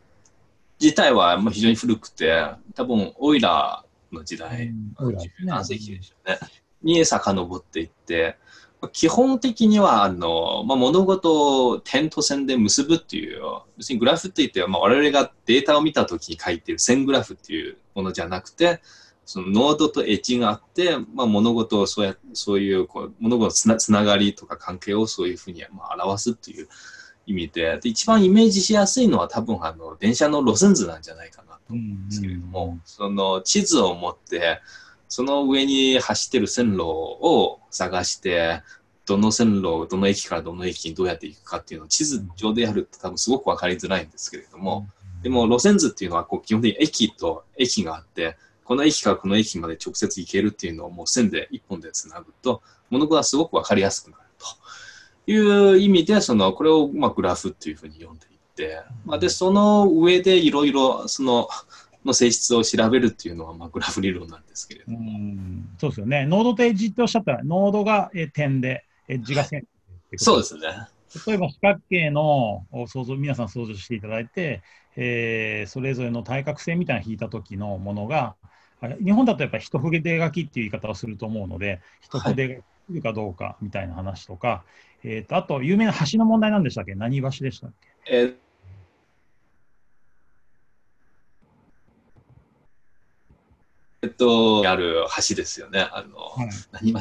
[0.80, 4.72] 自体はまあ非常に古くて、多分オイラーの時代、
[5.44, 6.38] 何世紀でしょうね。
[6.82, 18.80] に遡っていって、まあ基本的にはあの、まあ、物事を点と線で結ぶっていう、要するにグラフって言って、まあ、我々がデータを見たときに書いている線グラフっていうものじゃなくて、
[19.26, 26.68] そのノードとエッジがあって、まあ、物事をそうやそういうこう物事のつなつながりとか関係をそういうふうにまあ表すっていう
[27.26, 27.78] 意味で。
[27.80, 34.60] で一番イメージしやすいのは多分あの電車の路線図なんじゃないかなと思うんですけれども、その地図を持って
[35.10, 38.62] その上に走ってる線路を探して
[39.04, 44.86] どの線路どの駅からどの駅にどうやって行くかっていうのを地図上でやると多分すごく分かりづらいんですけれども、
[45.22, 61.48] でも路線図っていうのはこう基本的に駅と駅があってこの駅からこの駅まで直接行けるっていうのをもう線で一本でつなぐと物事がすごく分かりやすくなるという意味でそのこれをまあグラフっていうふうに読んでいって、まあ、でその上でいろいろその
[62.04, 66.26] の性質を調べるっていうのはまあグラフ理論なんですけれどうも、んそうですよね。
[66.26, 69.66] ノードとエッジっておっしゃったら、ノードがえー点で、エッジが線。
[70.16, 70.62] そうですね。
[71.26, 74.62] 例えば四角形のを想像、皆さん想像していただいて、
[74.96, 78.36] えーそれぞれの対角線みたいな引いた時のものが、
[78.80, 84.64] あ日本だとやっぱり一筆書きっていう言い方をすると思うので、一筆が来るかどうかみたいな話とか、
[85.04, 86.94] えーとあと有名な橋の問題なんでしたっけ？
[86.94, 87.72] 何橋でしたっ
[88.04, 88.16] け？
[88.16, 88.34] えー
[94.02, 95.80] えっと、ある橋ですよね。
[95.92, 97.00] あの、はい何橋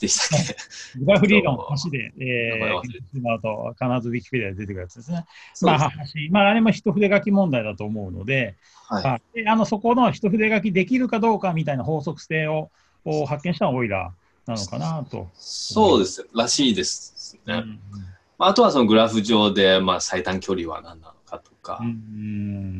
[0.00, 0.56] でしたっけ？
[1.04, 5.26] グラフ理論の橋で、 えー、検索してもらうと必ずウィキペディアで出てくるやつですね。
[5.52, 8.54] そうまあ、橋、まあ、あれも一筆書き問題だと思うので、
[8.86, 12.70] はいはいであのそこの一筆書きできるかどうかみたいな法則性を
[13.04, 15.28] を発見したのはオイラーなのかなと。
[15.34, 16.26] そうです。
[16.34, 17.54] らしいですね。
[17.54, 17.80] うん
[18.38, 21.14] まああとはそのグラフ上で、まあ、最短距離は何なの
[21.68, 21.80] か。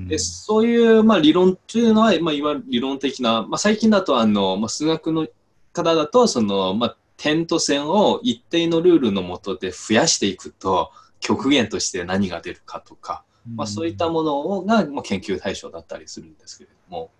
[0.09, 5.27] でそういう、まあ、理論というのは、まあ、いわゆる理論的な、まあ、最近だとあの、まあ、数学の
[5.74, 13.24] 方だとその、まあ、点と線を一定のルールのもとで増やしていくと極限として何が出るかとか、
[13.55, 17.11] まあ、そういったものが、まあ、研究対象だったりするんですけれども。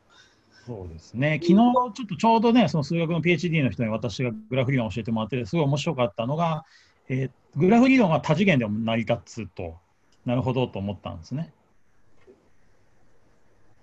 [0.67, 6.67] そうですね、昨日ちょっとちょうどね、その数学の PhD の人に私がグラフ理論を教えてもらって、すごい面白かったのが、
[7.09, 9.77] えーグラフ理論は多次元でも成り立つと、
[10.25, 11.53] なるほどと思ったんですね。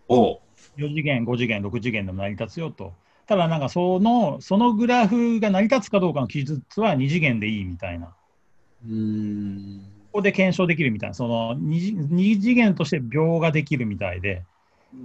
[0.08, 0.40] お
[0.78, 2.94] 4次元、5次元、6次元でも成り立つよと。
[3.28, 8.14] ただ、なんかその、そのグラフが成り立つかどうかの記述は2次元でいいみたいな。
[8.88, 9.82] うん。
[10.12, 14.44] ここで検証できるみたいな、その 2, 二次元として描ができるみたいで、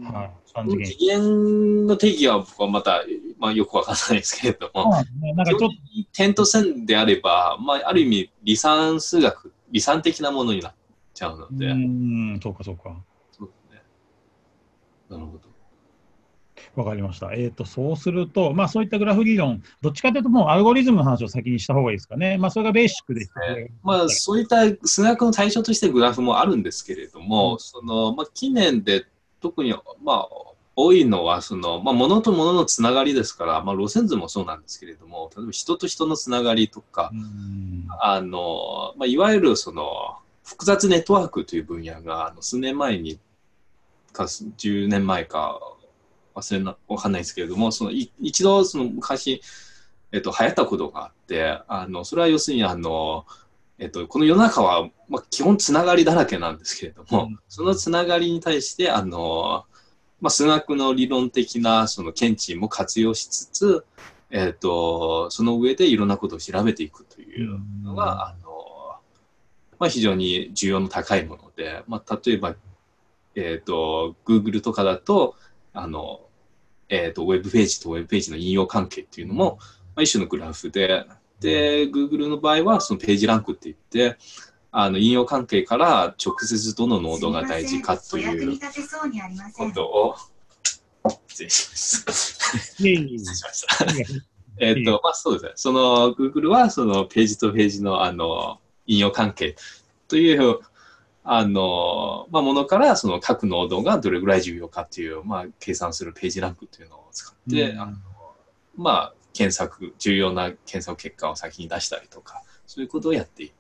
[0.02, 0.84] はい、3次元。
[0.86, 3.02] 次元の定義は僕はまた、
[3.38, 5.70] まあ、よくわからないですけれども、ねなんかちょっと、
[6.12, 10.74] 点と線であれば、まあ、ある意味、離散数学、離散的なものになっ
[11.14, 12.94] ちゃうのうで、ーん、そうかそうか。
[15.10, 15.50] なるほど。
[16.76, 17.32] わかりました。
[17.32, 22.38] えっ、と、そうすると、まあそういったグラフ理論、どっちかというともうアルゴリズムの話を先にした方がいいですかね。
[22.38, 23.26] まあそれがベーシックで。
[23.82, 29.04] まあ、そういった数学の対象としてグラフもあるんですけれども、うんそのまあ、近年で
[29.40, 30.28] 特に、まあ、
[30.76, 43.18] 多いのはその、まあ、物と物のつながりですから、まあ、路線図もそうなんですけれども、例えば人と人のつながりとかう、んあのまあ、いわゆるその複雑ネットワークという分野があの数年前に
[44.12, 45.60] か10年前か
[46.34, 49.42] 忘れなわかんないですけれどもそのい一度その昔、
[50.12, 53.26] えっと、流行ったことがあってあのそれは要するにあの、
[53.78, 57.38] えっと、この世の中は、まあ、基本つながりだらけなんですけれども、うん。
[57.48, 59.64] そのつながりに対してあの、
[60.20, 63.84] まあ、数学の理論的なその見地も活用しつつ、
[64.30, 68.50] えっと、その上でいろんなことを調べていくというのが、あの
[69.78, 72.54] まあ、非常に需要の高いもので、まあ、例えば、
[73.34, 75.36] えっと Google とかだと
[75.72, 76.20] あの、
[76.88, 79.58] えっとウェブページとウェブページの引用関係っていうのも、
[79.94, 81.06] まあ、一種のグラフで
[81.40, 83.76] で Google の場合はそのページランクって言っ
[84.12, 84.18] て
[84.72, 88.58] あの引用関係から直接どのノードが大事かという
[89.56, 90.16] ことを
[91.28, 92.82] 失礼します。
[92.82, 93.86] いえいえいえ失礼しました。
[94.60, 95.52] えっと、まあそうですね。
[95.56, 99.56] その Google はそのページとページのあの引用関係
[100.06, 100.60] という
[101.22, 107.96] あの、まあ、ものからその各ノードがどれぐらい重要かっていう、まあ、計算するページランクというのを使って、うんあの
[108.76, 113.52] まあ、検索、重要な検索結果を先に出したりとか、そういうことをやってい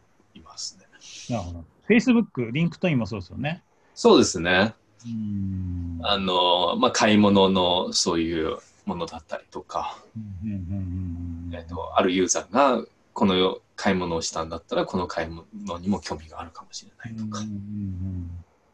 [0.42, 0.86] ますね。
[1.28, 1.64] なるほど。
[1.88, 3.62] Facebook、 LinkedIn もそうですよね。
[3.94, 4.74] そうですね。
[5.04, 12.84] うんあの、まあ、買い物のそういうものだったりとか、うんうんうんうんえっと、あるユーザーが
[13.20, 17.42] この買い物をしたんだったら、この買い物にも興味があるかもしれないとか。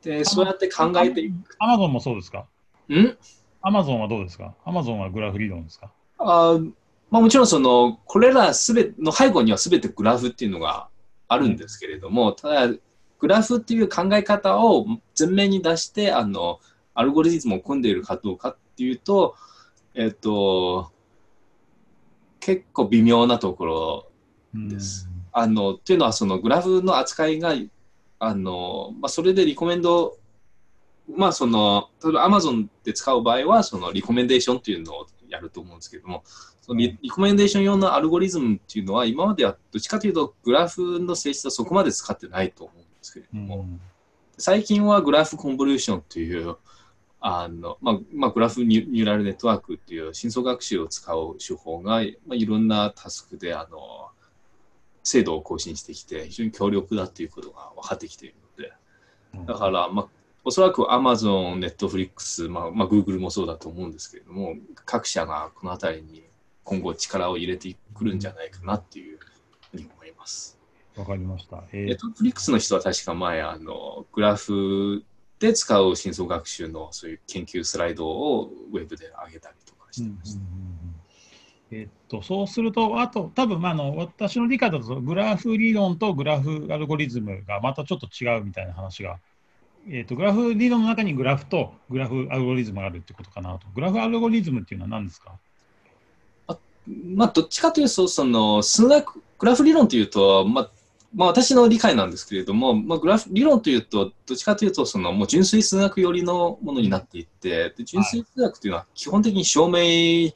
[0.03, 1.57] で、そうやって考えていく。
[1.59, 2.47] アマゾンもそうですか？
[2.89, 3.19] ん？
[3.61, 4.55] アマゾンはどうですか？
[4.65, 5.91] アマゾンはグラフ理論ですか？
[6.19, 6.61] あ
[7.11, 10.87] まあ、もちろんその、これらすべの背後にはすべてグラフっていうのが
[11.27, 12.69] あるんですけれども、ただ、
[13.19, 14.87] グラフっていう考え方を
[15.19, 16.61] 前面に出して、あの、
[16.95, 19.35] アルゴリズムを組んでいるかどうかっていうと、
[19.95, 20.93] えっと、
[22.39, 24.06] 結構微妙なところ
[24.69, 25.09] です。
[25.33, 27.55] あの、っていうのは、そのグラフの扱いが、
[28.19, 30.17] あの、まあ、それでリコメンド、
[31.15, 36.23] まあ、その、例えば Amazon で使う場合は、そのリコメンデーションっていうのをやると思うんですけども、
[36.63, 43.81] そのリリコメンデーション用のアルゴリズムっていうのは、今まではどっちかというと、グラフの性質はそこまで使ってないと思うんですけれども、うん。
[44.39, 46.57] 最近はグラフコンボリューションという、
[47.21, 54.06] あのまあまあ、グラフニュニューラルネットワークっていう深層学習を使う手法が、まあ、いろんなタスクであの
[55.07, 58.35] 精度を更新してきて、非常に強力だということが分かってきている
[59.37, 60.09] ので、だから、まあ、
[60.45, 66.25] おそらく Amazon、Netflix、まあまあ、Google もそうだと思うんですけれども、各社がこのあたりに
[66.65, 69.19] 今後力を入れてくるんじゃないかなっていう
[69.71, 70.59] ふうに思います。
[70.97, 71.63] わかりました。
[71.73, 75.05] えーネットフリックスの人は確か前、あの、グラフ
[75.39, 80.41] で使う深層学習のそういう研究スライドをウェブで上げたりとかしてました。
[81.71, 89.19] えっと、そうすると、あと、多分まあの私の理解だと、グラフ理論とグラフアルゴリズムがまたちょっと違うみたいな話が、
[89.91, 93.67] えっと、グラフ理論の中にグラフとグラフアルゴリズムがあるってことかなと。
[93.75, 95.33] グラフアルゴリズムっていうのは何ですか？
[96.87, 100.71] まあ、どっちかというと、その、数学、グラフ理論というと、まあ、
[101.17, 110.31] まあ、私の理解なんですけれども、まあ、グラフ理論というと、どっちかというと、その、もう純粋数学寄りのものになっていって、で純粋数学というのは基本的に証明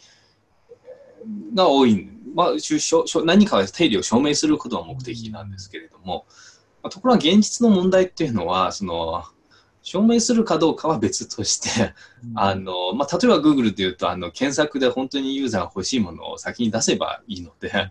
[1.54, 2.50] が多い、まあ、
[3.24, 6.26] 何か定理を証明することが目的なんですけれども、
[6.82, 9.24] まあところが現実の問題っていうのは、その、
[9.82, 11.94] 証明するかどうかは別として、
[12.34, 17.90] あのまあ、例えば Google でいうとあの検索で本当にユーザーが欲しいものを先に出せばいいので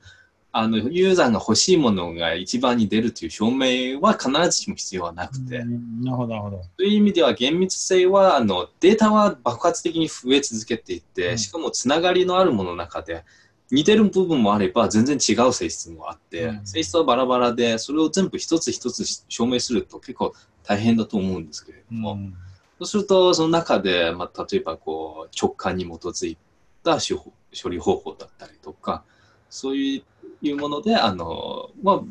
[0.52, 6.62] あのユーザーが欲しいものが一番に出るという証明は必ずしも必要はなくて、うんなるほど、なるほど。
[6.78, 13.24] という意味では厳密性はあのデータは爆発的に増え続けていって、うんしかもつながりのあるものの中で
[13.70, 20.34] 似てる部分もあれば全然違う性質もあって、うん性質はバラバラでそれを全部一つ一つ証明すると結構
[20.64, 22.14] 大変だと思うんですけれども。
[22.14, 22.34] うん
[22.80, 26.38] そうすると、その中で、まあ、例えばこう直感に基づい
[26.82, 29.04] た処処理方法だったりとか、
[29.50, 29.97] そうい
[30.42, 32.02] うもので、あのまあ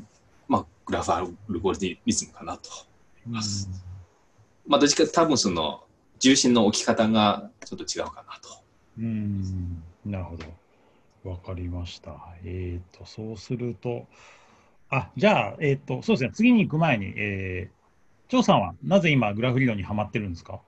[0.49, 2.71] まあ、グラフアルゴリズムかなと
[3.27, 3.69] 思います。
[4.67, 5.85] まあ、どっちか多分その
[6.19, 8.49] 重心の置き方がちょっと違うかなと。
[8.99, 10.45] うんなるほど。
[11.31, 12.17] わかりました。
[12.45, 14.07] えっ、ー、と、そうすると、
[14.91, 20.61] あ、じゃあ、えっ、ー、と、そうですね、次に行く前に、えー、張さんはなぜ今、グラフ理論にはまってるんですか？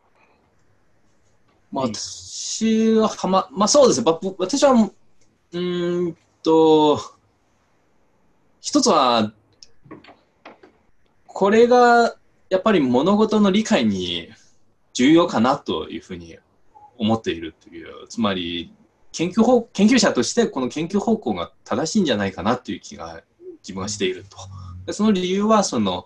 [1.72, 4.72] まあ、私ははま、まあそうですね、私は、
[5.52, 6.98] うんと、
[8.60, 9.32] 一つは、
[11.26, 12.16] これが
[12.50, 14.28] やっぱり物事の理解に
[14.92, 16.38] 重要かなというふうに
[16.98, 18.74] 思っているという、つまり
[19.12, 23.22] 研究法研究者としてこの研究方向が正しいんじゃないかなという気が
[23.62, 24.36] 自分はしていると。
[24.86, 26.04] でその理由はその、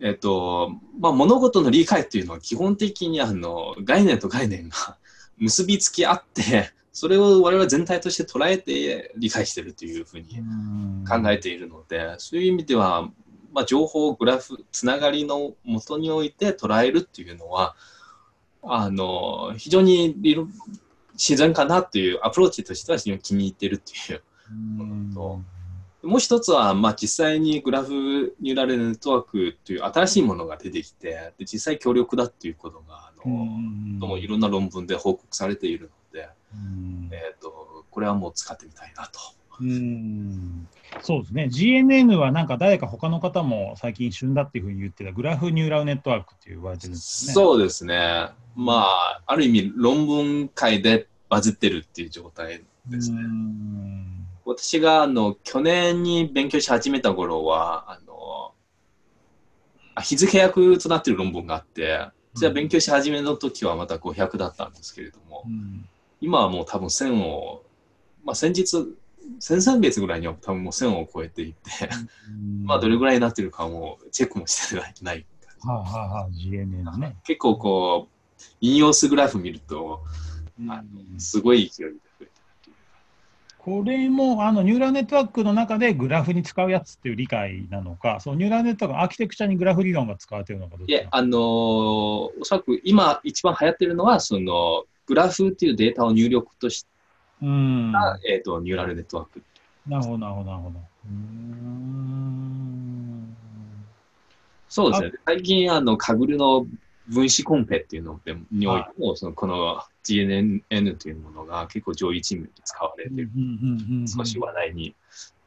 [0.00, 4.96] えっとまあ、物事の理解というのは基本的にあの概念と概念が
[5.36, 10.42] 結びつき合ってそれを我々全体として捉えて理解しているというふうに
[11.06, 13.10] 考えているのでそういう意味では、
[13.52, 17.74] まあ、情報グラフつながりのもとにおいて捉えるっていうのは
[18.62, 20.14] あの非常に
[21.14, 24.22] 自然かなっていうアプローチとしては非常に気に入ってるっていう。
[24.52, 25.40] ものと。
[26.06, 35.94] もう一つは、まあ、実際にグラフニューラルネットワークという新しいものが出てきて、で実際強力だっていうことが、あの、ともいろんな論文で報告されているので、
[37.12, 39.20] えっ、ー、と、これはもう使ってみたいなと。
[39.60, 40.68] うん
[41.02, 47.34] そうですね、GNN はなんか誰か他の方も最近旬だっていうふうに言ってたグラフニューラルネットワークって言われてるんですね。
[47.34, 48.30] そうですね。
[48.56, 53.18] まあ、ある意味論文会でバズってるっていう状態ですね。
[54.44, 58.54] 私があの去年に勉強し始めた頃は、あの
[59.94, 65.88] あ日付役となっている論文があって、じゃあ勉強し始めの時はまた500だったんですけれども、うん、
[66.24, 67.62] 今はもう多分1000を、
[68.24, 68.64] まあ、先日、
[69.40, 71.70] 先々月ぐらいには多分もう1000を超えていて、
[72.64, 74.94] まあどれぐらいになってるかもチェックもしてない。
[75.02, 75.26] ない
[75.60, 77.16] はあはあ、GNN ね。
[77.24, 80.02] 結構こう、引用数グラフ見ると、
[80.68, 80.84] あの
[81.18, 82.28] すごい勢いで
[83.58, 96.88] これもあのニューラルネットワークの中でグラフに使うやつっていう理解なのか、そのニューラルネットワークアーキテクチャにグラフ理論が使われているのかいや、あのー、おそらく今一番流行ってるのは、そのグラフっていうデータを入力とした、
[98.28, 99.42] えーと、ニューラルネットワーク。
[99.86, 100.80] なるほど、なるほど、なるほど。
[101.06, 102.04] うん
[104.68, 105.12] そうですね。
[105.26, 106.66] 最近、あの、カグルの
[107.06, 113.30] 分子コンペっていうのにおいても、そのこの GNN というものが結構上位チームに使われている、
[114.08, 114.96] 少し話題に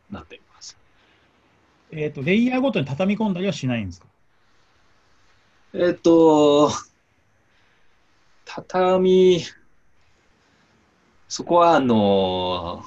[0.09, 0.77] なっています。
[1.91, 4.07] えっ、ー、と、レイヤーごとに畳み込んだりはしないんですか？
[5.73, 6.69] えっ、ー、と、
[8.57, 9.43] 畳、
[11.27, 12.83] そこはあの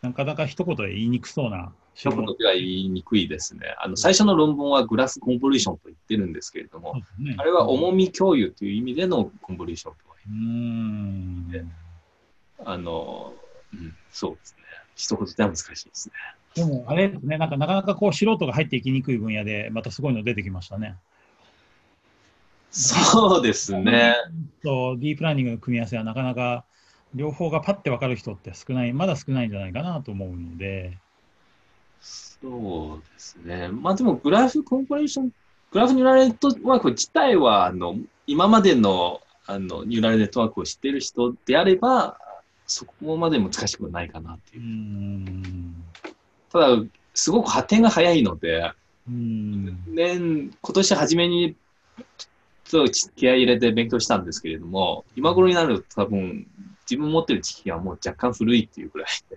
[0.00, 3.74] なかなか一言で言いにくそうな一言では言いにくいですね。
[3.80, 11.72] あの最初の論文はグラフコンボリューションと言ってるんですけれども、ね、あれは重み共有という意味でのコンボリューションとは言って
[12.64, 13.34] あの、
[13.72, 14.62] うん、そうですね。
[14.94, 16.14] 一言では難しいですね。
[16.54, 20.96] でも、あれですね、なんかなかなかこう素人が入っていきにくい分野で、またすごいの出てきましたね。
[22.78, 24.14] そうですね。
[24.62, 26.64] とディープラーニングの組み合わせはなかなか
[27.14, 30.98] 両方がパッて分かる人って少ない、まだ少ないんじゃないかなと思うので。
[32.00, 33.68] そうですね。
[33.68, 35.30] まあでも、グラフコンポレーション、
[35.72, 37.96] グラフニューラルネットワーク自体は、あの、
[38.26, 42.18] 今までのあのニューラルネットワークを知っている人であれば、
[42.66, 45.30] そこまで難しくはないかなっていう。
[45.30, 46.66] うただ、
[47.14, 48.70] すごく発展が早いので、
[49.06, 51.56] 年、今年初めに
[52.70, 52.86] と
[53.16, 56.46] 気合い入れて勉強したんですけれども、今頃になると多分、
[56.88, 59.36] 自分持ってる知識はもう若干古いっていうくらいで、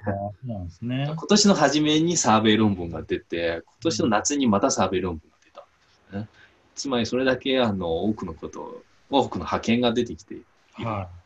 [0.53, 6.39] なんですね、今年の初めにサーベイ論文が出て、今年の夏にまたサーベイ論文が出たんですね。
[6.75, 10.45] つまりそれだけあの多くのこと、多くの派遣が出てきている。
[10.85, 11.19] はい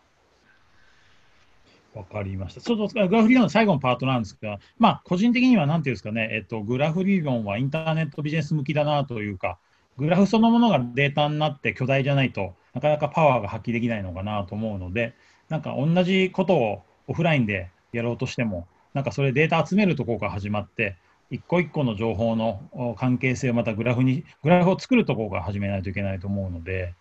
[1.93, 2.61] わかりました。
[2.61, 9.59] ちょっとグラフ理論の最後のパートなんですが、まあ、個人的にはなんていうんですかね、えっと、グラフ理論はインターネットビジネス向きだなというか、
[9.97, 15.13] グラフそのものがデータになって巨大じゃないとなかなかパワーが発揮できないのかなと思うので、
[15.49, 20.95] なんか同じことをオフラインでやろうとしても、なんかそれデータ集めるところから始まって、
[21.29, 26.93] 一個一個の情報の関係性をまたグラフに、グラフを作るところから始めないといけないと思うので、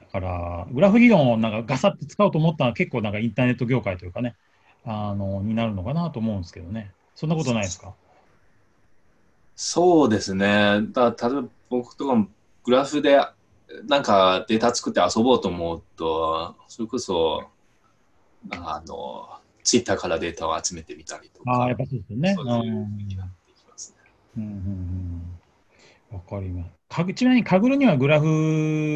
[0.00, 4.34] だから、グラフ理論をなんかガサって使おうと思ったのは結構なんかインターネット業界というかね、
[4.84, 6.92] あの、になるのかなと思うんですけどね。
[7.14, 7.94] そんなことないですか？
[9.54, 10.80] そうですね。
[10.92, 12.28] だ例えば僕とかも
[12.64, 13.18] グラフで
[13.86, 17.44] なんかデータ作って遊ぼうと思うと、それこそ、
[18.50, 19.28] あの、
[19.64, 21.50] ツイッターからデータを集めてみたりとか。
[21.50, 22.34] ああ、やっぱそうですよね。
[22.34, 24.12] そういう風になってきますね。
[24.38, 24.50] うんうん
[26.12, 26.16] うん。
[26.16, 26.70] わかります。
[26.88, 28.26] かぐちなみに、カグルにはグラフ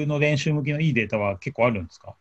[0.07, 2.15] の練習向きのいいデータは結構あるんですか？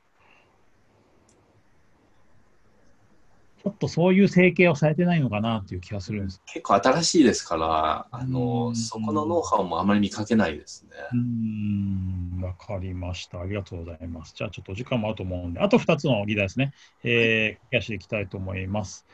[3.64, 6.42] ちょっとそういう整形をされてないのかなっていう気がするんです。
[6.46, 10.92] 結構新しいですから、あうの、んそこのノウハウもあまり見かけないですね。
[11.12, 13.40] うーん、わかりました。
[13.42, 14.34] ありがとうございます。
[14.36, 16.74] じゃあ、ちょっとお時間もあると思うんで、あと2つの議題ですね。
[17.04, 19.06] えー、増やしていきたいと思います。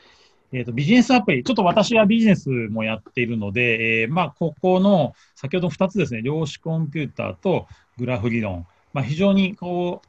[0.52, 7.68] えーと、ビジネスアプリ、ちょっと私はビジネスもやっているので、えーまあ、ここの先ほど2つですね、量子コンピューターと
[7.98, 10.08] グラフ理論、まあ、非常にこう、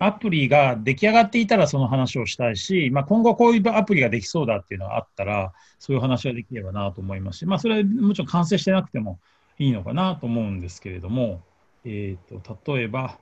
[0.00, 9.20] アプリが出来上がっていたらその話をしたいし、まあ、今後こういうアプリができそうだっていうのがあったら、そういう話ができればなと思いますし、まあ、それはもちろん完成してなくても
[9.58, 11.42] いいのかなと思うんですけれども、
[11.84, 13.18] えー、と例えば、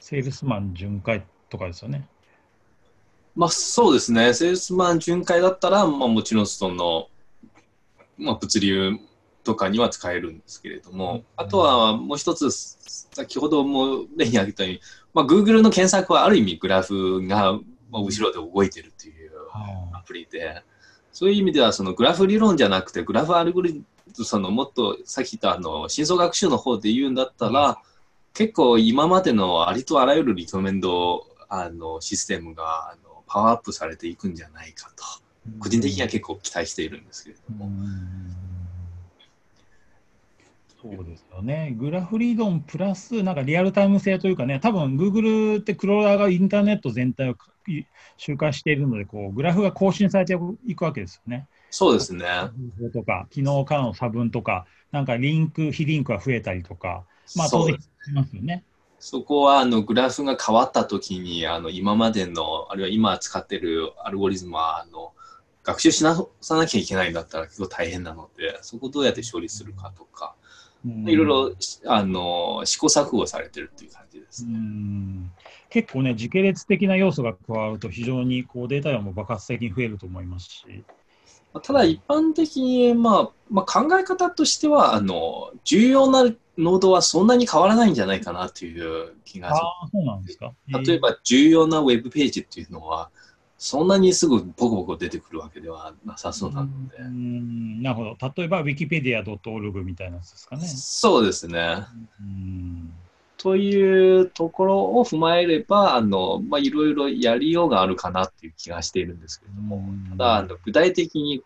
[0.00, 2.06] セールスマン巡回とかですよね。
[3.34, 7.08] まあそうですね、セールスマン巡回だったら、まあもちろんその、
[8.18, 8.98] まあ物流
[9.48, 11.24] とかには使えるんですけれども、うん。
[11.36, 14.80] あとはもう一つ、先ほども例に挙げたように、
[15.14, 17.54] まあ Google の検索はある意味グラフが
[17.90, 19.30] まあ後ろで動いてるという
[19.94, 20.62] アプリで、
[21.14, 23.82] そういう意味ではそのグラフ理論じゃなくて、グラフアルゴリ
[24.12, 27.80] ズム、そのもっとさっき言ったあの深層学習の方で言うんだったら、
[28.34, 35.04] 結構今までのありとあらゆるリコメンドあのシステムがあのパワーアップされていくんじゃないかと、
[35.58, 37.70] 個人的には結構期待しているんですけれども。
[40.80, 41.74] そうですよね。
[41.76, 47.34] グラフ理論プラス、なんかリアルタイム性というかね、多分 Google ってクローラーがインターネット全体を
[48.16, 51.48] 周回しているので、こうグラフが更新されていくわけですよね。
[51.70, 52.24] そうですね。
[52.92, 57.04] とか、昨日からの差分とか、なんかリンク、非リンクが増えたりとか、
[57.36, 58.64] まあ当然しますよね。
[59.00, 65.12] そこはあのグラフが変わったときにあの今までのあるいは今使っているアルゴリズムはあの
[65.62, 70.34] 学習しなさなきゃいけないんだったら結構大変なのでそこをどうやって処理するかとか、
[70.84, 71.52] いろいろ
[71.86, 74.52] あの試行錯誤されてるっていう感じです、ね、
[75.70, 80.84] 結構ね時系列的な要素が加わると非常にこうデータ量も爆発的に増えると思いますし。
[81.62, 86.24] ただ一般的に、まあまあ、考え方としてはあの重要な
[86.58, 89.66] ノードはそんなに変わらないんじゃないかなという気がする。
[89.66, 90.52] あそうなんですか。
[90.68, 93.10] 例えば重要なウェブページっていうのは、
[93.58, 96.96] そんなにすぐボコボコ出てくるわけではなさそうなので。
[96.98, 98.32] うんなるほど。
[98.36, 100.66] 例えば wikipedia.org みたいなやつですかね。
[100.66, 101.84] そうですね。
[102.20, 102.92] うん
[103.36, 109.80] というところを踏まえれば、あの、まあ、いろいろやりようがあるかなっていう気がしているんですけれども、
[110.10, 111.44] ただ、あの具体的に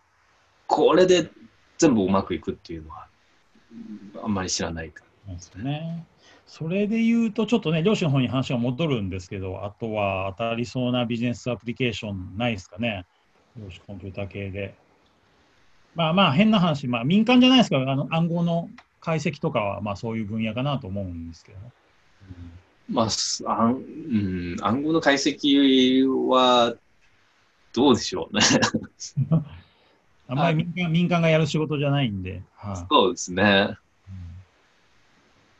[0.65, 1.29] これで
[1.77, 3.07] 全部うまくいくっていうのは、
[4.23, 5.33] あんまり知らないから。
[5.35, 6.03] ですね。
[6.55, 13.07] それで言うと、ちょっとね、漁師の方に話が戻るんですけど、あとは当たりそうなビジネスアプリケーションないですかね、
[13.57, 14.75] 漁師コンピューター系で。
[15.95, 18.69] まあまあ、変な話、まあ、民間じゃないですけど、あの暗号の
[19.01, 21.57] 解析とかは、まあ、そういう分野かなと思うんですけど、
[22.87, 26.75] まあ、あんうん、暗号の解析は、
[27.73, 28.43] どうでしょうね。
[30.29, 32.43] あんまり民間民間がやる仕事じゃないんで。
[32.53, 33.75] はあ、そうですね。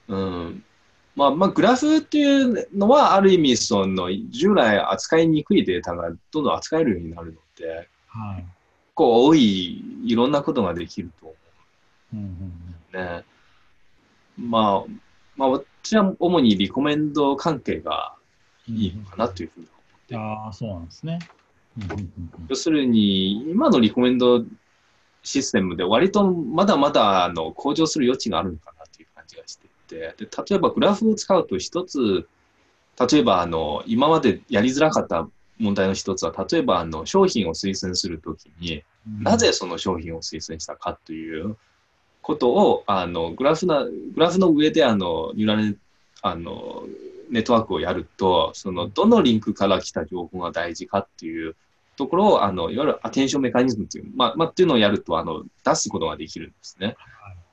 [0.08, 0.64] うん。
[1.16, 8.46] まあ、まあ、グラフっていうのは、ある意味、その、従来扱いにくいデータがどんどん扱えるようになるので、はい。
[8.96, 11.36] こう、多い、いろんなことができると思
[12.14, 12.16] う。
[12.16, 12.22] うん
[12.94, 13.24] うん、ね。
[14.38, 14.92] まあ、
[15.36, 18.16] まあ、私は主にリコメンド関係が
[18.68, 21.20] いいのかなというふうに思って、うん、ああ、そうなんですね。
[22.50, 24.44] 要するに、今のリコメンド
[25.24, 32.28] システムで割とまだまだあの向上する余地があるのかなという感じがしていて、で例えばグラフを使うと一つ、
[33.12, 35.28] 例えばあの今までやりづらかった
[35.60, 38.84] 問題の一つは、例えばあの商品を推薦するときに、
[39.22, 41.58] なぜその商品を推薦したかという
[42.22, 45.80] ことをあのグラフなグラフの上であのニューラル
[46.22, 46.84] あの
[47.30, 51.56] ネットワークをやると、そのどのリンクから来た情報が大事かっていう
[51.96, 56.96] ところを、あのいわゆるアテンションメカニズムっていう、まあまあ、っていうのをやるとあの出すことができるんですね。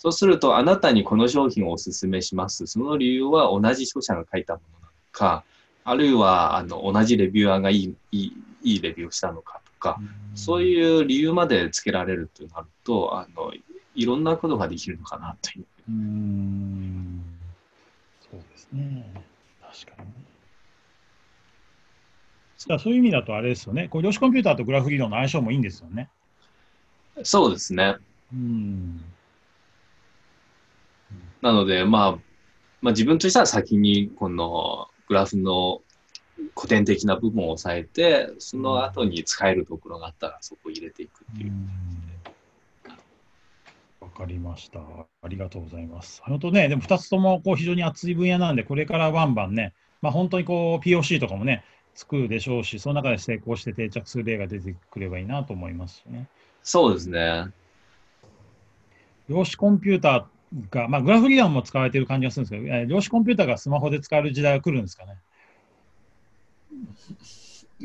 [0.02, 2.66] はい、そうすると、あなたにこの商品をお勧めします。
[2.66, 5.44] その理由は同じ著者が書いたものなのか、
[5.84, 8.32] あるいはあの同じレビュアーがいいいい
[8.62, 9.98] いいレビューをしたのかとか、
[10.34, 13.52] そういう理由までつけられるとなると、あの
[13.94, 15.64] いろんなことができるのかなという。
[15.88, 17.24] うん
[18.30, 19.10] そうですね。
[19.60, 20.10] 確かに。
[22.78, 23.88] そういう意味だとあれですよね。
[23.88, 26.10] こう量子コンピューターとグラフ理論の相性もいいんですよね。
[27.22, 27.96] そうですね。
[28.32, 29.02] うん。
[31.42, 32.12] なので、まあ、
[32.82, 35.82] まあ、自分としては先にこのグラフの
[36.56, 41.52] 古典的な部分を押さえて、その後に使えるところがあったらそこを入れていくっていう。
[44.00, 44.80] わかりました。
[44.80, 46.22] ありがとうございます。
[46.24, 51.64] 本当ね、でも2つともこう非常に熱い分野なんで、これからバンバンね、まあ、本当にこう POC とかもね、
[51.94, 56.28] 作るでしょうし、その中で成功して定着する例が出てくればいいなと思いますね。
[56.62, 57.46] そうですね。
[59.28, 60.24] 量子コンピューター
[60.70, 65.18] が、まあ、グラフ理論も使われている感じがするんですけど、え量子コンピューターがスマホで使える時代が来るんですかね？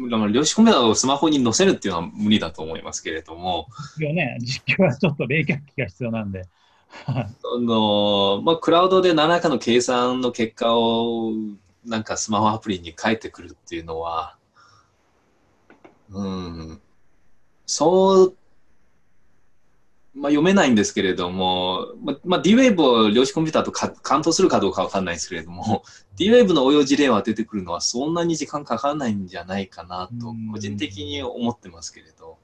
[0.10, 3.68] だから量子コンピューターをスマホに載せるっていうのは無理だと思いますけれども。
[4.00, 6.46] ね、実況はちょっと冷却器が必要なんで。
[7.06, 7.28] あ
[7.60, 11.32] のまあ、クラウドで何らかの計算の結果を
[11.86, 14.38] なんかスマホアプリに返ってくるっていうのは、
[16.10, 16.82] うん、
[17.66, 18.36] そう
[20.16, 25.84] まあ、読めないんですけれども、ままあ、D-Wave を量子コンピューターとか関東するかどうかわかんないですけれども、
[26.16, 32.38] D-Wave の応用事例は出てくるのはそんなに時間かからないんじゃないかなと、個人的に思ってますけれど。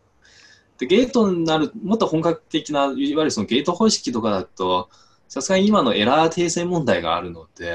[0.79, 4.89] でゲートになる、もっと本格的な、いわゆるそのゲート方式とかだと、
[5.29, 7.67] さすがに今のエラー訂正問題があるので、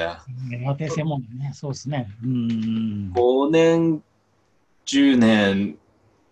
[0.52, 2.10] エラー訂正問題ね、そうですね。
[2.22, 4.02] うん5年、
[4.84, 5.78] 10年、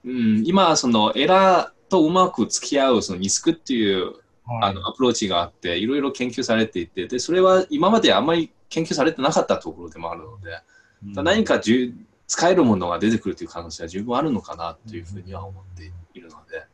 [0.04, 4.06] うん、今、そのエラー、とうまく付き合うそのリスクっていう、
[4.46, 10.60] はい、あのアプローチがあって、いろいろ研究されていて、で、それは今まであんまり研究されてなかったところでもあるので、
[11.18, 11.94] うん、何かじゅ
[12.26, 16.64] 使えるものが出てくるという可能性は十分あるのかなというふうには思っているので、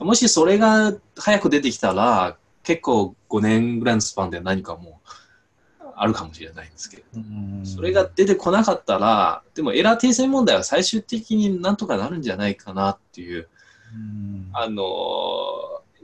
[0.00, 5.08] もしそれが早く出てきたら、結構5年ぐらいのスパンで何かもう
[5.96, 7.20] あるかもしれないんですけれど、
[7.66, 13.48] それが出てこなかったら、でもエラー訂正問題は最終的になんとかなるんじゃないかなっていう
[14.52, 14.84] あの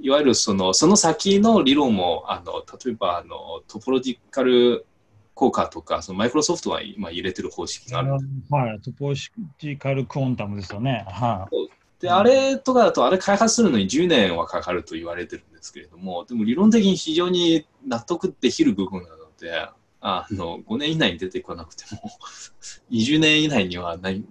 [0.00, 4.86] いわゆるそのその先の理論もあの例えばあのトポロジカル
[5.34, 8.12] 効果とかそのマイクロソフトは今入れてる方式がある。
[8.50, 9.30] はい、トポロジ
[9.78, 11.04] カルクオンタムですよね。
[11.08, 11.70] はい、
[12.00, 19.68] であれとかだとあれ開発するのに10年はかかると言われてるんですけれどもでも理論的に非常に納得できる部分なので
[20.00, 22.02] あの5年以内に出てこなくても
[22.90, 24.24] 20年以内にはない。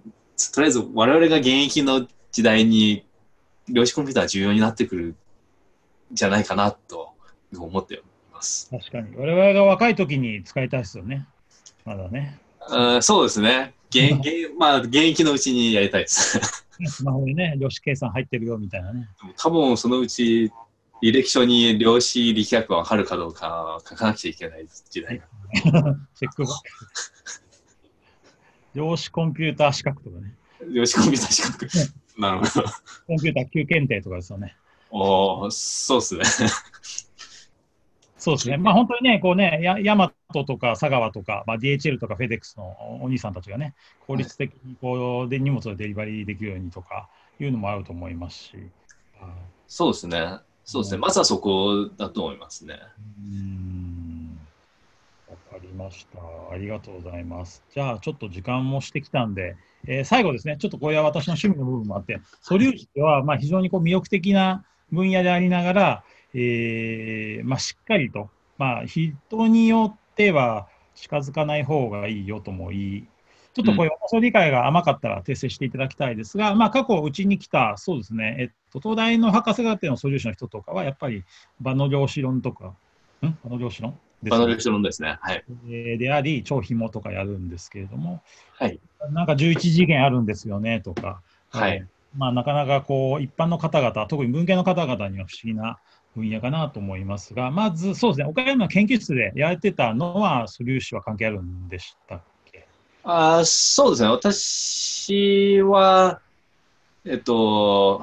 [0.54, 3.04] とりあえず我々が現役の時代に
[3.72, 5.14] 量子コンピューター重要になってくる
[6.12, 7.10] じゃないかなと
[7.56, 7.98] 思ってい
[8.32, 8.70] ます。
[8.70, 9.16] 確かに。
[9.16, 11.26] 我々が若い時に使いたいですよね。
[11.84, 12.38] まだね。
[12.60, 13.74] あそうですね。
[13.90, 16.40] 現 現まあ、現役のうちにやりたいです。
[16.86, 19.08] スマホにね、量子計算入ってるよみたいなね。
[19.36, 20.50] 多分そのうち
[21.02, 25.24] 履歴書に量子力学が分かるかどうか書かなくちゃいけない時代が。
[26.14, 26.62] チェックバック。
[28.74, 30.34] 量子コンピューター資格とかね。
[30.72, 31.68] 量子コンピューター資格。
[32.20, 32.66] なるほど。
[33.06, 34.56] コンピューター級検定とかですよね。
[34.90, 36.24] おお、そうっすね。
[38.18, 38.58] そうですね。
[38.58, 43.74] まあ本当にね、こうね、ヤマトとか佐川とか、まあ、DHL とかフェデックスのお兄さんたちがね、
[44.06, 47.08] 効率的にこうで荷物をデリバリーできるようにとか
[47.40, 48.52] いうのもあると思いますし。
[49.66, 50.40] そうですね。
[50.66, 50.98] そうですね。
[50.98, 52.78] まずはそこだと思いますね。
[53.24, 53.89] うんわ
[55.50, 56.20] かりました。
[56.54, 57.64] ありがとうございます。
[57.74, 73.08] じゃあ、ちょっと時間もしてきたんで、えー、最後ですね、ちょっとこれは私の趣味の部分もあって、素粒子はまあ非常にこう魅力的な分野でありながら、えーまあ、しっかりと、まあ、人によっては近づかない方がいいよとも言い、
[73.52, 81.24] ちょっとこういう私の理解が甘かったら訂正していただきたいですが、まあ、過去うちに来た、そうですね、えっと、東大の博士課程の素粒子の人とかは、やっぱり
[81.60, 82.76] 場の量子論とか、
[83.26, 83.38] ん？
[83.44, 85.16] 場の量子論バナルシ論ですね。
[85.22, 85.44] はい。
[85.98, 88.22] であり、超紐とかやるんですけれども、
[88.58, 88.78] はい。
[89.12, 91.86] なんか11次元あるんですよねとか、はい。
[92.14, 95.78] まあ、なかなかこう、一般の方々、特に文系の方々には不思議な
[96.14, 102.66] 分野かなと思いますが、まずそうですね、岡山の研究室でやられてたのは、素粒子は関係あるんでしたっけ？
[103.04, 106.20] あそうですね、私は、
[107.06, 108.02] えっと、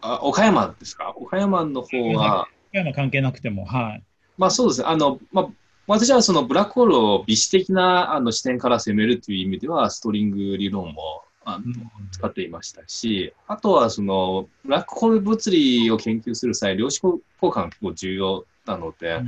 [0.00, 1.14] あ岡山ですか？
[1.14, 2.48] 岡山の方は。
[2.74, 4.02] 岡山関係なくても、はい。
[4.36, 4.86] まあそうですね。
[4.88, 5.48] あの、まあ、
[5.86, 11.64] 私はそのブラックホールを微視的なあの視点から攻めるという意味では、ストリング理論もあの
[12.10, 19.20] 使っていましたし、あとはそのブラックホール物理を研究する際、量子交換が結構重要なので、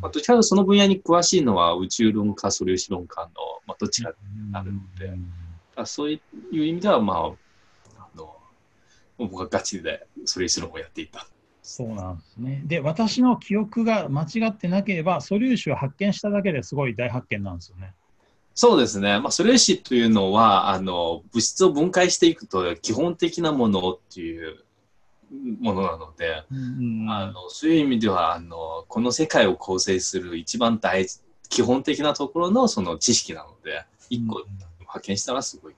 [0.00, 3.28] まあ、どちらかとその分野に詳しいのは宇宙論か素粒子論かの、
[3.66, 5.12] まあ、どちらになるので、
[5.76, 6.20] あそうい
[6.52, 7.26] う意味では、まあ、
[7.98, 8.34] あの
[9.18, 11.26] 僕はガチで素粒子論をやっていた
[11.72, 12.62] そうなんですね。
[12.66, 17.94] で、私の記憶が間違ってなければ、素粒子を発見しただけですごい大発見なんですよね。
[18.56, 19.20] そうですね。
[19.20, 24.64] まあ、素粒子というのは、あの、物質を分解していくと基本的なものっていう
[25.60, 31.06] ものなので、うんあのそういう意味では、あの、この世界を構成する一番大
[31.48, 34.44] 基本的なところのその知識なので、1個
[34.86, 35.74] 発見したらすごい。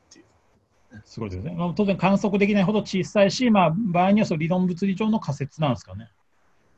[1.05, 1.55] すごいですね。
[1.57, 6.11] まあ、当然観測できないほど小さいし、まあ、場合にはその理論物理上の仮説なんですかね。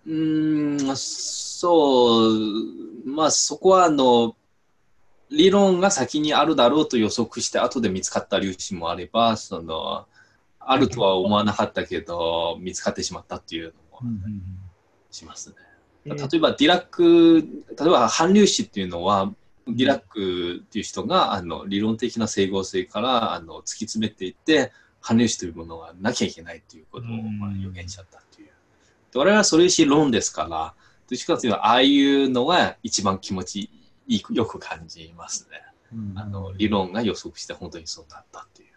[0.06, 4.36] うーん、そう、まあそこはあの、
[5.30, 10.06] 理論が先にあるだろうと予測して、後で見つかった粒子もあれば、その、
[10.60, 14.12] あるとは思わなかったけど、見つかってしまったっていうのも
[15.10, 15.56] しますね。
[15.58, 15.64] えー
[16.06, 17.48] 例えばディラック、
[17.78, 19.32] 例えば反粒子っていうのは、
[19.66, 28.48] ディラックっていう人があの理論的な整合性からあの突き詰めていって、反粒子というものがなきゃいけないっていうことをうんまあ予言しちゃったっていう。
[29.12, 30.74] で我々はそれ理論ですから、
[31.08, 33.70] どっちかというと、ああいうのが一番気持ち
[34.06, 35.60] いいよく感じますね。
[35.92, 38.68] うんあの理論が予測して本当にそうだったっていう。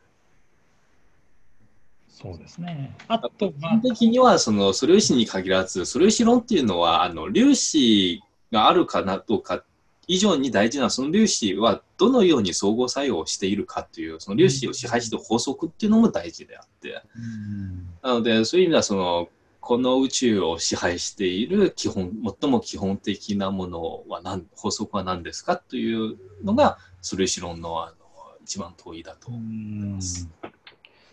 [2.09, 2.95] そうですね。
[3.07, 8.21] あと、まあ基本的にはその素粒子に限らず、素粒子論っていうのはあの粒子
[8.51, 9.63] があるかなどうか
[10.07, 19.29] 以上に大事なその粒子はどのように相互作用をしているかっていうその粒子を支配している法則っていうのも大事であって、うんなのでそういう意味ではその
[19.59, 27.95] この宇宙を支配している基本最も基本的なものは何法則は何ですかというのが素粒子論のあの
[28.43, 29.41] 一番遠いだと思い
[29.89, 30.29] ます。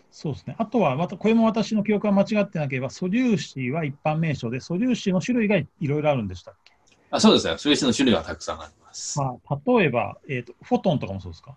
[0.09, 0.55] そうですね。
[0.57, 6.71] あとは、またこれも私の記憶が間違ってなければ、素粒子は一般名称で、素粒子の種類がいろいろあるんでしたっけ、
[7.11, 7.57] あそうですね。
[7.57, 8.84] 素粒子の種類はたくさんあります。
[9.17, 11.55] まあ、例えば、えーと、フォトンとかもそうですか、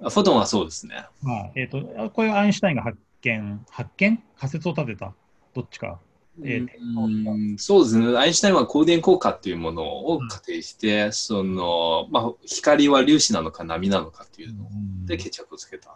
[0.00, 1.06] フォトンはそうですね。
[1.22, 4.22] まあえー、とこれはアインシュタインが発見、発見？
[4.38, 5.12] 仮説を立てた、
[5.54, 5.98] どっちか？
[6.42, 8.16] えーうんそうですね。
[8.16, 14.64] アインシュタインは光電効果っていうものを仮定して、その、まあ、光は粒子なのか波なのかっていうの
[15.04, 15.94] で決着をつけた。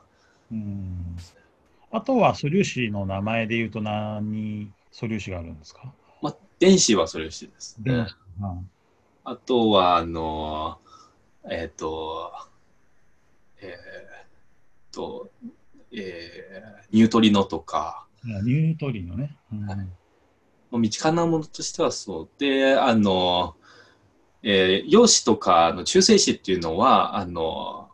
[0.52, 1.16] うん
[1.90, 8.06] あとは素粒子の名前で言うと何素粒子があるんですか、まあ、電子は素粒子ですね。
[8.40, 8.70] うん
[9.26, 10.76] あとは、あの、
[11.50, 12.32] えっ、と、
[13.60, 14.26] えっ、
[14.92, 15.30] と、
[15.92, 19.36] えーニュートリノとか、ニュートリノね。
[19.52, 19.78] うんはい
[20.70, 22.28] もう身近なものとしてはそう。
[22.36, 23.54] で、あの、
[24.42, 27.90] えー陽子とかの中性子っていうのは、あの、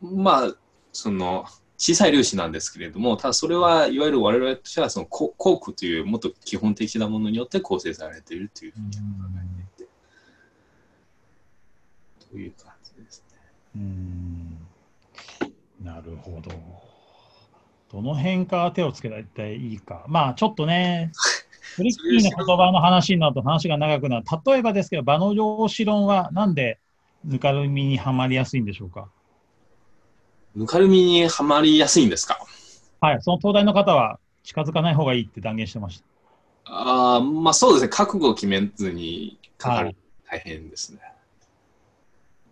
[0.00, 0.54] まあ、
[0.92, 1.44] その、
[1.76, 9.00] 小さい粒子なんですけれども、ただそれはいわゆる我々としてはそのココークというもっと基本的なものによって構成されているというふうに考
[9.72, 9.92] えていて、
[12.30, 12.69] という感じですね。
[13.76, 14.58] うん
[15.82, 16.50] なるほど。
[17.92, 20.04] どの辺から手をつけたらいいか。
[20.08, 21.12] まあちょっとね、
[21.76, 24.26] トリッキーな言葉の話になると話が長くなる。
[24.46, 26.78] 例えばですけど、場の量子論はなんで
[27.24, 29.08] ぬかるみにはまりやすいんでしょうか？
[30.54, 32.38] ぬかるみにはまりやすいんですか？
[33.00, 36.04] はい、その東大の方は近づかない方がいいって断言してました。
[36.66, 37.88] ああ、まあそうですね。
[37.88, 39.96] 覚悟を決めずにかかるはい
[40.30, 41.00] 大変ですね。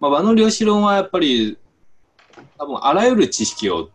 [0.01, 1.59] まあ、和の量子論はやっぱり、
[2.57, 3.91] 多分あらゆる知識を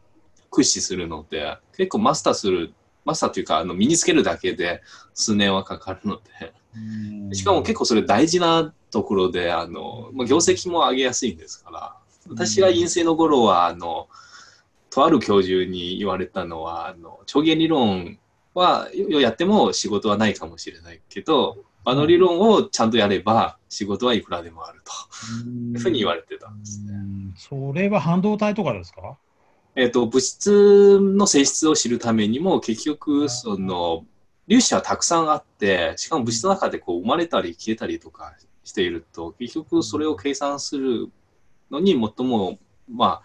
[0.50, 2.74] 駆使するので、結構マスターする、
[3.06, 4.82] マスターというか、あの身につけるだけで
[5.14, 6.20] 数年はかかるの
[7.30, 11.96] で、しかも結構それ大事なところで、あの、まあ、業績も上げやすいんですから、
[12.30, 14.08] 私が院生の頃は、あの、
[14.90, 18.20] とある教授に言われたのは、あの、超弦理論
[18.54, 24.92] はよやっても仕事はないかもしれないけど、あの理論をちゃんとやれば仕事はいくらでもあると。
[25.74, 26.94] いうふうに言われてたんですね。
[26.94, 27.34] うん。
[27.38, 29.18] それは半導体とかですか？
[29.76, 34.06] えっ、と、物質の性質を知るためにも結局、その、
[34.48, 41.10] 粒子はたくさんあって、しかも物質の中でこう生まれたり消えたりとかしていると、結局それを計算する
[41.72, 42.60] のに最も、
[42.92, 43.22] ま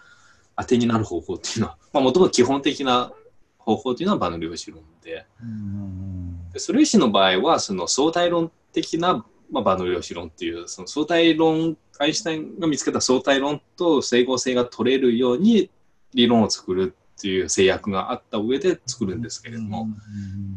[0.57, 3.13] あ、当てになる方法っていうのは、まあ、最も基本的な
[3.59, 15.71] 方法というのは場の量子論で、うんで素粒子の場合は、その相対論的な、まあ、場の量子論っていう、その相対論、アインシュタインが見つけた相対論と整合性が取れるように
[16.15, 19.89] 理論を作るっていう制約があった上で作るんですけれども、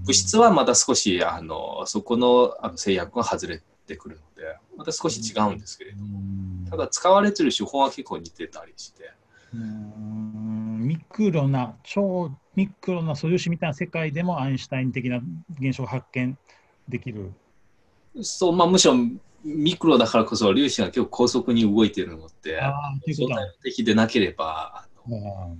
[0.05, 6.21] 物質はまた少しあのそこのあの制約が外れてくるので、また少し違うんですけれども、
[6.69, 9.11] ただ使われてる手法は結構似てたりして、
[9.53, 15.21] うんミクロな、超ミクロな素粒子みたいな世界でもアインシュタイン的な
[15.59, 16.37] 現象を発見
[16.87, 17.31] できる。
[18.21, 18.95] そうまあ、むしろ
[19.43, 23.35] ミクロだからこそ粒子が結構高速に動いているので、ああ、ということだ。
[23.35, 25.57] 相対論的でなければあの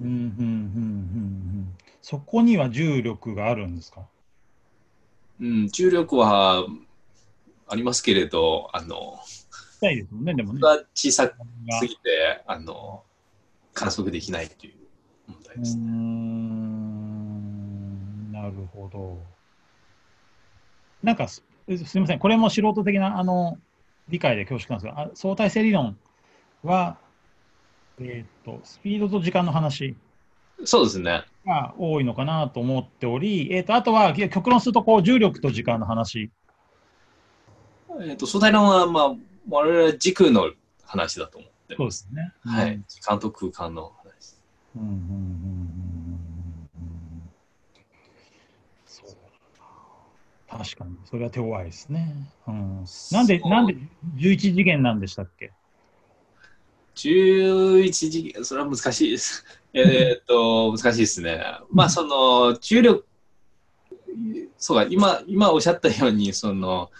[0.00, 4.02] うんうんうんうんうんうんそこには重力があるんですか？
[5.40, 6.66] うん、重力は
[7.68, 9.41] ありますけれど、あの、し
[9.82, 10.60] たいですもんね、でもね。
[10.60, 11.34] が小さが
[11.78, 13.02] すぎて、あの、
[13.74, 14.74] 観測できないっていう
[15.26, 15.82] 問題うーですね。
[15.82, 15.92] ん
[18.32, 19.18] なるほど。
[21.02, 21.42] なんかす、
[21.84, 23.58] すみません、これも素人的なあの
[24.08, 25.98] 理解で恐縮なんですが、あ相対性理論
[26.62, 26.96] は、
[28.00, 29.96] えっ、と、スピードと時間の話
[30.64, 31.24] そうですね。
[31.44, 36.30] が多いのかなと思っており、えっ、と、あとは極論すると、こう、重力と時間の話。
[38.00, 39.14] えっ、と、相対論は、まあ、
[39.48, 40.52] 我々は軸の
[40.84, 41.84] 話だと思ってそうま。
[41.86, 42.32] ですすね。
[42.44, 42.82] はい。
[42.88, 44.36] 時間と空間の話。
[44.76, 46.22] うんうんうんうん
[48.86, 49.16] そう
[50.48, 52.14] 確かに、それは手強いですね。
[52.46, 53.74] うん、なんで、なんで
[54.16, 55.52] 11次元なんでしたっけ
[56.94, 59.44] ？11次元、それは難しいです。
[59.72, 61.42] えっと、難しいですね。
[61.70, 63.06] まあ、その、重力、
[64.58, 66.90] そうか、今、今おっしゃったように、その、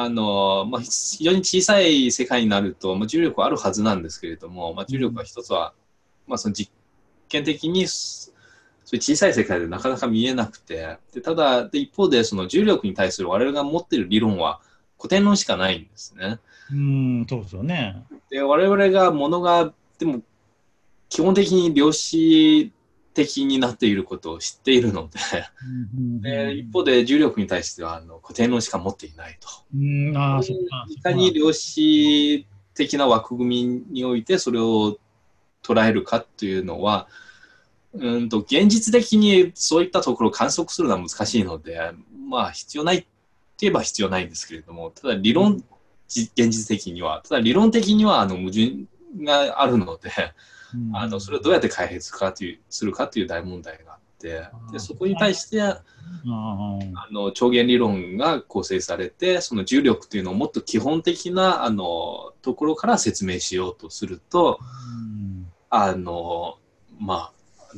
[0.00, 5.72] あの、まあ、非常に小さい世界になると、まあ、重力はあるはずなんですけれども、まあ、重力は一つは、
[6.28, 6.70] まあ、その実
[7.28, 8.30] 験的に、そ
[8.92, 14.60] ういう小さい世界でなかなか見えなくて、でただ、で一方で、その重力に対する我々が持っている理論は
[14.98, 16.38] 古典論しかないんですね。
[16.70, 18.04] うん、そうですよね。
[18.30, 20.22] で我々がものがでも
[21.08, 22.70] 基本的に量子
[23.18, 25.18] 的になっていることを知っているので
[26.20, 29.48] で一方で重力に対してはあの固定論しか持っていないと。
[29.74, 29.78] う
[30.12, 30.86] ん、ああ、そうか。
[30.88, 34.98] いかに量子的な枠組みにおいてそれを
[35.64, 37.08] 捉えるかというのは
[37.92, 41.80] うんと現実的にそういったところを観測するのは難しいので
[42.28, 43.06] まあ必要ないって
[43.60, 45.64] 言えば必要ないんですけれどもただ理論
[46.06, 48.84] じ現実的にはただ理論的にはあの矛盾
[49.24, 50.57] があるのでうん
[50.92, 54.42] あのそれをどうやって解決かというするかという大問題があって
[54.72, 55.82] でそこに対してあ
[56.26, 64.58] あの超弦理論が構成されてその重力というのをもっと基本的なあのところから説明しようとすると
[65.70, 66.58] あの
[66.98, 67.32] まあ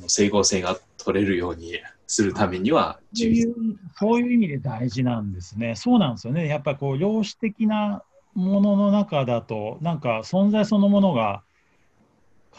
[0.07, 3.55] 整合性が取れるようにするためにはそういう
[3.97, 5.77] そういう意味で大事なんですね。
[5.77, 6.49] そうなんですよね。
[6.49, 8.03] やっぱりこう量子的な
[8.35, 11.43] ものの中だと、なんか存在そのものが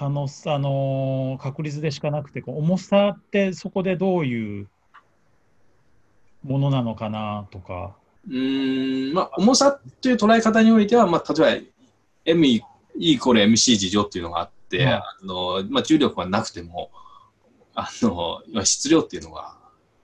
[0.02, 4.68] 可能あのー確率でしかなくてこう、重さってそこでどういう
[6.44, 7.96] ものなのかなとか。
[8.28, 11.68] うーんまあ重さという捉え方においては、まあ、例えば
[12.26, 14.94] M イコール MC 事乗っていうのがあって、はい。
[14.94, 16.90] あのまあ、重力がなくても
[17.76, 19.56] あのまあ質量っていうのが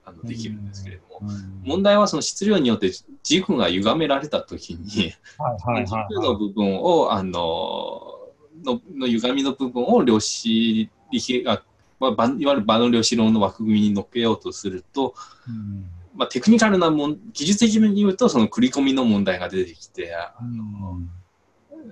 [0.04, 1.62] あのできるんですけれども、うん。
[1.64, 2.92] 問題はその質量によって
[3.24, 6.06] 軸が歪められたときに、はいはいはい。
[6.08, 8.17] 軸の部分を、あの、
[8.64, 11.64] のの歪みの部分を量子力学、
[12.00, 15.14] まあ、いわゆる場の量子論の枠組みに乗っけようとすると、
[15.48, 21.10] うんまあ、テクニカルなもん、技術的に言うと、その繰り込みの問題が出てきて、うん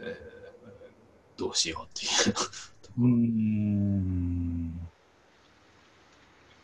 [0.01, 0.37] えー
[1.39, 2.35] どうしようっていう。
[2.99, 4.81] うーん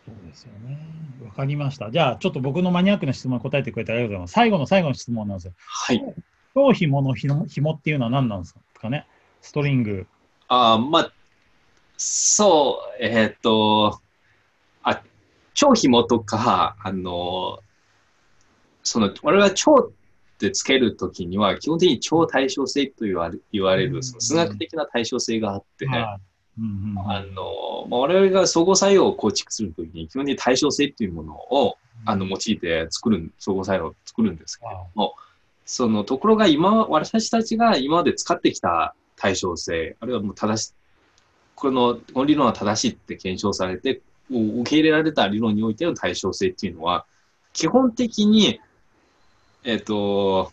[0.06, 0.78] そうですよね。
[1.26, 1.90] わかりました。
[1.90, 4.32] じゃあ、ちょっと僕のマニアックな質問に答えてくれてありがとうございます。
[4.32, 5.52] 最後の最後の質問なんですよ。
[5.58, 6.02] はい。
[6.54, 8.88] 超紐の紐紐っていうのは何なんですか？
[8.88, 9.06] ね
[9.42, 10.06] ストリング。
[10.48, 11.12] あーまあ、
[11.96, 14.00] そう、えーっと、
[14.82, 15.02] あ、
[15.54, 17.58] 超紐とか、あの、
[18.82, 23.92] その、我々は超ってつけるときには、基本的に超対称性と言われ言われうん。
[23.94, 26.18] る、その数学的な対称性があって、あ
[26.56, 35.14] の、まあ、我々が相互作用を構築するときに、基本的に対称性っていうものを、あの、用いて作る、相互作用を作るんですけれども、
[35.64, 40.74] そのところが今、私たちが今まで使ってきた対称性、あるいはもう正し
[41.54, 47.06] このこの理論は正しいって検証されて、受け入れられた理論においての対称性っていうのは、
[47.52, 48.60] 基本的に、
[49.62, 50.52] えっ、と、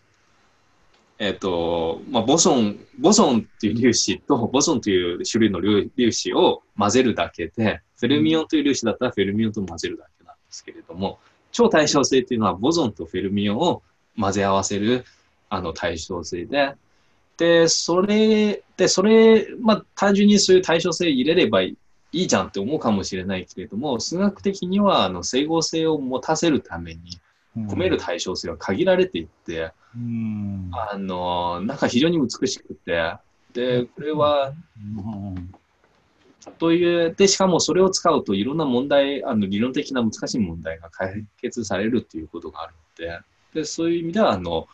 [1.18, 5.60] えっ、と、まあ、ボソン、ボソンっていう粒子と、ボソンという種類の
[5.96, 11.18] 粒子を混ぜるだけで、フェルミオンという粒子だったらフェルミオンと混ぜるだけなんですけれども、
[11.52, 13.82] 超対称性っていうのはボソンとフェルミオンを
[14.20, 15.06] 混ぜ合わせる
[15.50, 16.76] あの対称性で、
[17.40, 21.78] で、それ、で、それ、まあ、単純にそういう対称性入れればい
[22.12, 27.20] いじゃんって思うかもしれないけれども、数学的には、あの、整合性を持たせるために、
[27.56, 30.70] 込める対称性は限られていって、うん。
[30.74, 33.16] あの、なんか非常に美しくて、
[33.54, 35.54] で、これは、うん
[36.58, 43.20] という、で、しかもそれを使うといろんな問題、あの、理論的な難しい問題が解決されるっていうことがあるので、
[43.54, 44.68] で、そういう意味では、あの、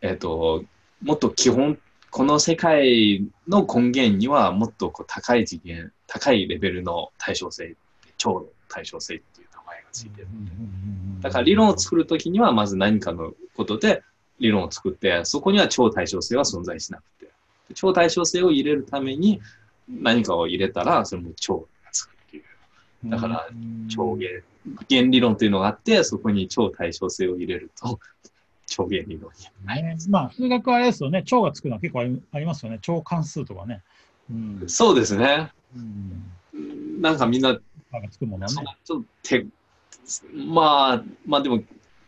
[0.00, 0.64] えっ、と、
[1.02, 1.78] もっと基本、
[2.14, 7.74] この世界の根源にはもっとこう高い次元、高いレベルの対称性、
[8.18, 10.28] 超対称性っていう名前がついてる。
[11.22, 14.04] だから理論を作るときには、まず何かのことで
[14.38, 17.32] 理論を作って、そこには超対称性は存在しなくて、
[17.74, 19.40] 超対称性を入れるために
[19.88, 23.10] 何かを入れたら、それも超がつくっていう。
[23.10, 23.48] だから
[23.88, 24.44] 超弦、
[24.86, 27.98] 弦理論というのがあって、そこに超対称性を入れると、
[28.66, 29.30] 超原理論
[29.66, 29.82] に。
[29.82, 32.00] ね、まあ、数学はあれですよね、超がつくのは結構
[32.32, 33.82] ありますよね、超関数とかね。
[34.30, 34.64] うん。
[34.66, 35.50] そうですね。
[35.74, 37.00] うん。
[37.00, 38.52] なんかみんな、超がつくものね
[38.84, 39.46] ちょっと手、
[40.34, 41.62] まあ、まあでも、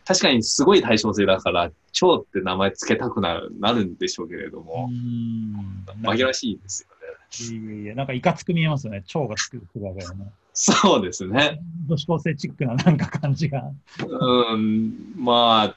[0.04, 5.84] 確かにすごい対称性だから、超って名前つけたくなるなるんでしょうけれどうも、ん。
[6.02, 6.96] 紛らわしいですよね。
[7.38, 10.32] いえいえ、なんかいかつく見えますよね、超がつくわけだね。
[10.52, 11.60] そうですね。
[11.86, 13.70] 女子高生チックななんか感じが。
[13.98, 15.76] うん、まあ、結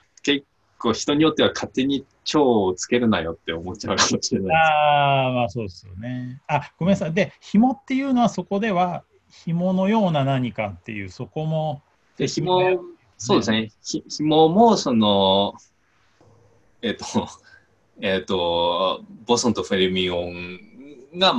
[0.80, 6.42] 構人によっては勝手に超をつけるなよって思っちゃうかもしれないああ、まあそうですよね。
[6.48, 7.14] あ、ごめんなさい。
[7.14, 11.84] で、紐っていうのはそこでは、紐のような何かっていう、そこも。
[12.18, 12.26] で。
[12.26, 12.60] で、紐、
[13.18, 13.72] そうですね。
[13.84, 15.54] ひ紐も、その、
[16.82, 17.06] えっ、と、
[18.02, 20.60] えっ、と、ボソンとフェルミオン
[21.20, 21.34] が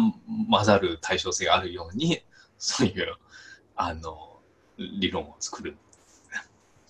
[0.50, 2.22] 混ざる対称性があるように、
[2.58, 3.16] そういう、
[3.74, 4.38] あの、
[4.76, 5.76] 理論を作る。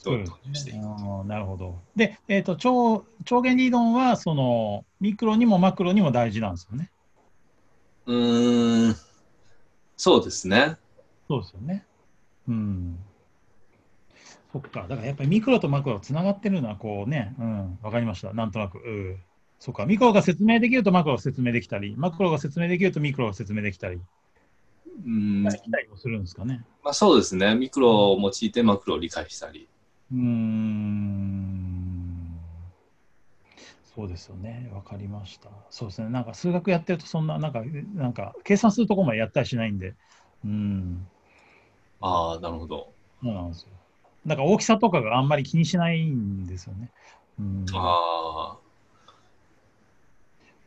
[0.03, 1.79] そうどうですねしていくあーなるほど。
[1.95, 6.91] で、えっ、と超、超弦理論は、その、ミクロにもマクロにも大事なんですよね。
[8.07, 8.97] うーん、
[9.99, 10.79] そうですね。
[11.29, 11.85] そうですよね。
[12.49, 12.99] うん。
[14.55, 14.87] そっか。
[14.89, 18.33] だからやっぱりミクロとマクロつながってるのは、こうね、うん、わかりました。
[18.33, 18.79] なんとなく。
[18.79, 19.23] うん。
[19.59, 19.85] そっか。
[19.85, 24.01] ミクロが説明できるとマクロが説明できたり、マクロが説明できるとミクロが説明できたり、
[25.07, 26.65] うん、できたりもするんですかね。
[26.83, 27.55] まあそうですね。
[27.55, 29.69] ミクロを用いてマクロを理解したり。
[30.13, 31.71] うーん。
[33.95, 34.71] そうですよね。
[34.73, 35.51] わかりました。
[35.71, 36.09] そうですね。
[36.11, 37.63] なんか数学やってると、そんな、なんか、
[37.95, 39.95] なんか、計算するとこまでやったりしないんで、
[40.45, 41.07] うん。
[42.01, 42.95] ああ、なるほど。
[43.23, 43.69] そうなんですよ。
[44.25, 46.91] なんか大きさとかがあんまり気にしないんですよね。
[47.39, 47.67] うん。
[47.75, 48.60] あ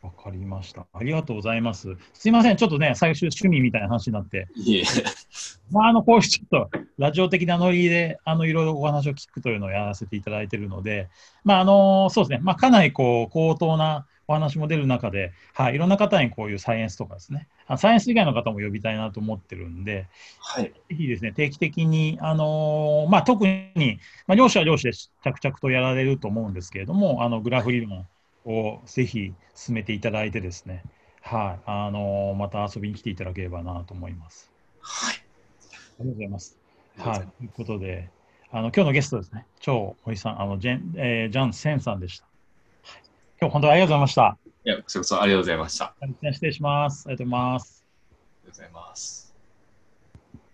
[0.04, 0.86] わかりました。
[0.94, 1.96] ありがとうございます。
[2.14, 2.58] すいません。
[2.58, 4.84] ちょっとね、最終趣味みたいな話になって、あ、いえ。
[5.72, 11.08] まあ、あの、こういうちょっと、ラジオ的なノリで、あの、いろいろお話を聞くというのをやらせていただいているので、
[11.46, 12.40] まあ、あの、そうですね。
[12.44, 20.08] まあ、かなり、こう、高等なお話も出る中で、はい、いろんな方にこういうサイエンスとかですね、あサイエンス以外の方も呼びたいなと思ってるんで、
[20.40, 20.66] はい。
[20.66, 24.94] ぜひですね、定期的に、あのまあ、特に、まあ、漁師は漁師で
[25.24, 28.06] 着々とやられると思うんですけれども、あのグラフ理論
[28.46, 30.84] をぜひ進めていただいてですね、
[31.22, 34.52] はい、あのまた遊びに来ていただければなと思います。
[34.82, 35.16] はい。
[35.16, 36.58] ありがとうございます。
[36.98, 38.10] はい、ということで、
[38.52, 42.26] あの今日のゲストですね、超森さん、あのジェン、えージャン・センさんでした。
[42.84, 43.02] はい、
[43.40, 44.38] 今日本当にありがとうございました。
[44.66, 45.86] いや、それこそありがとうございました。
[46.02, 47.06] あ失礼します。
[47.08, 47.84] ありがとうございます。
[48.44, 49.23] りがとうございます。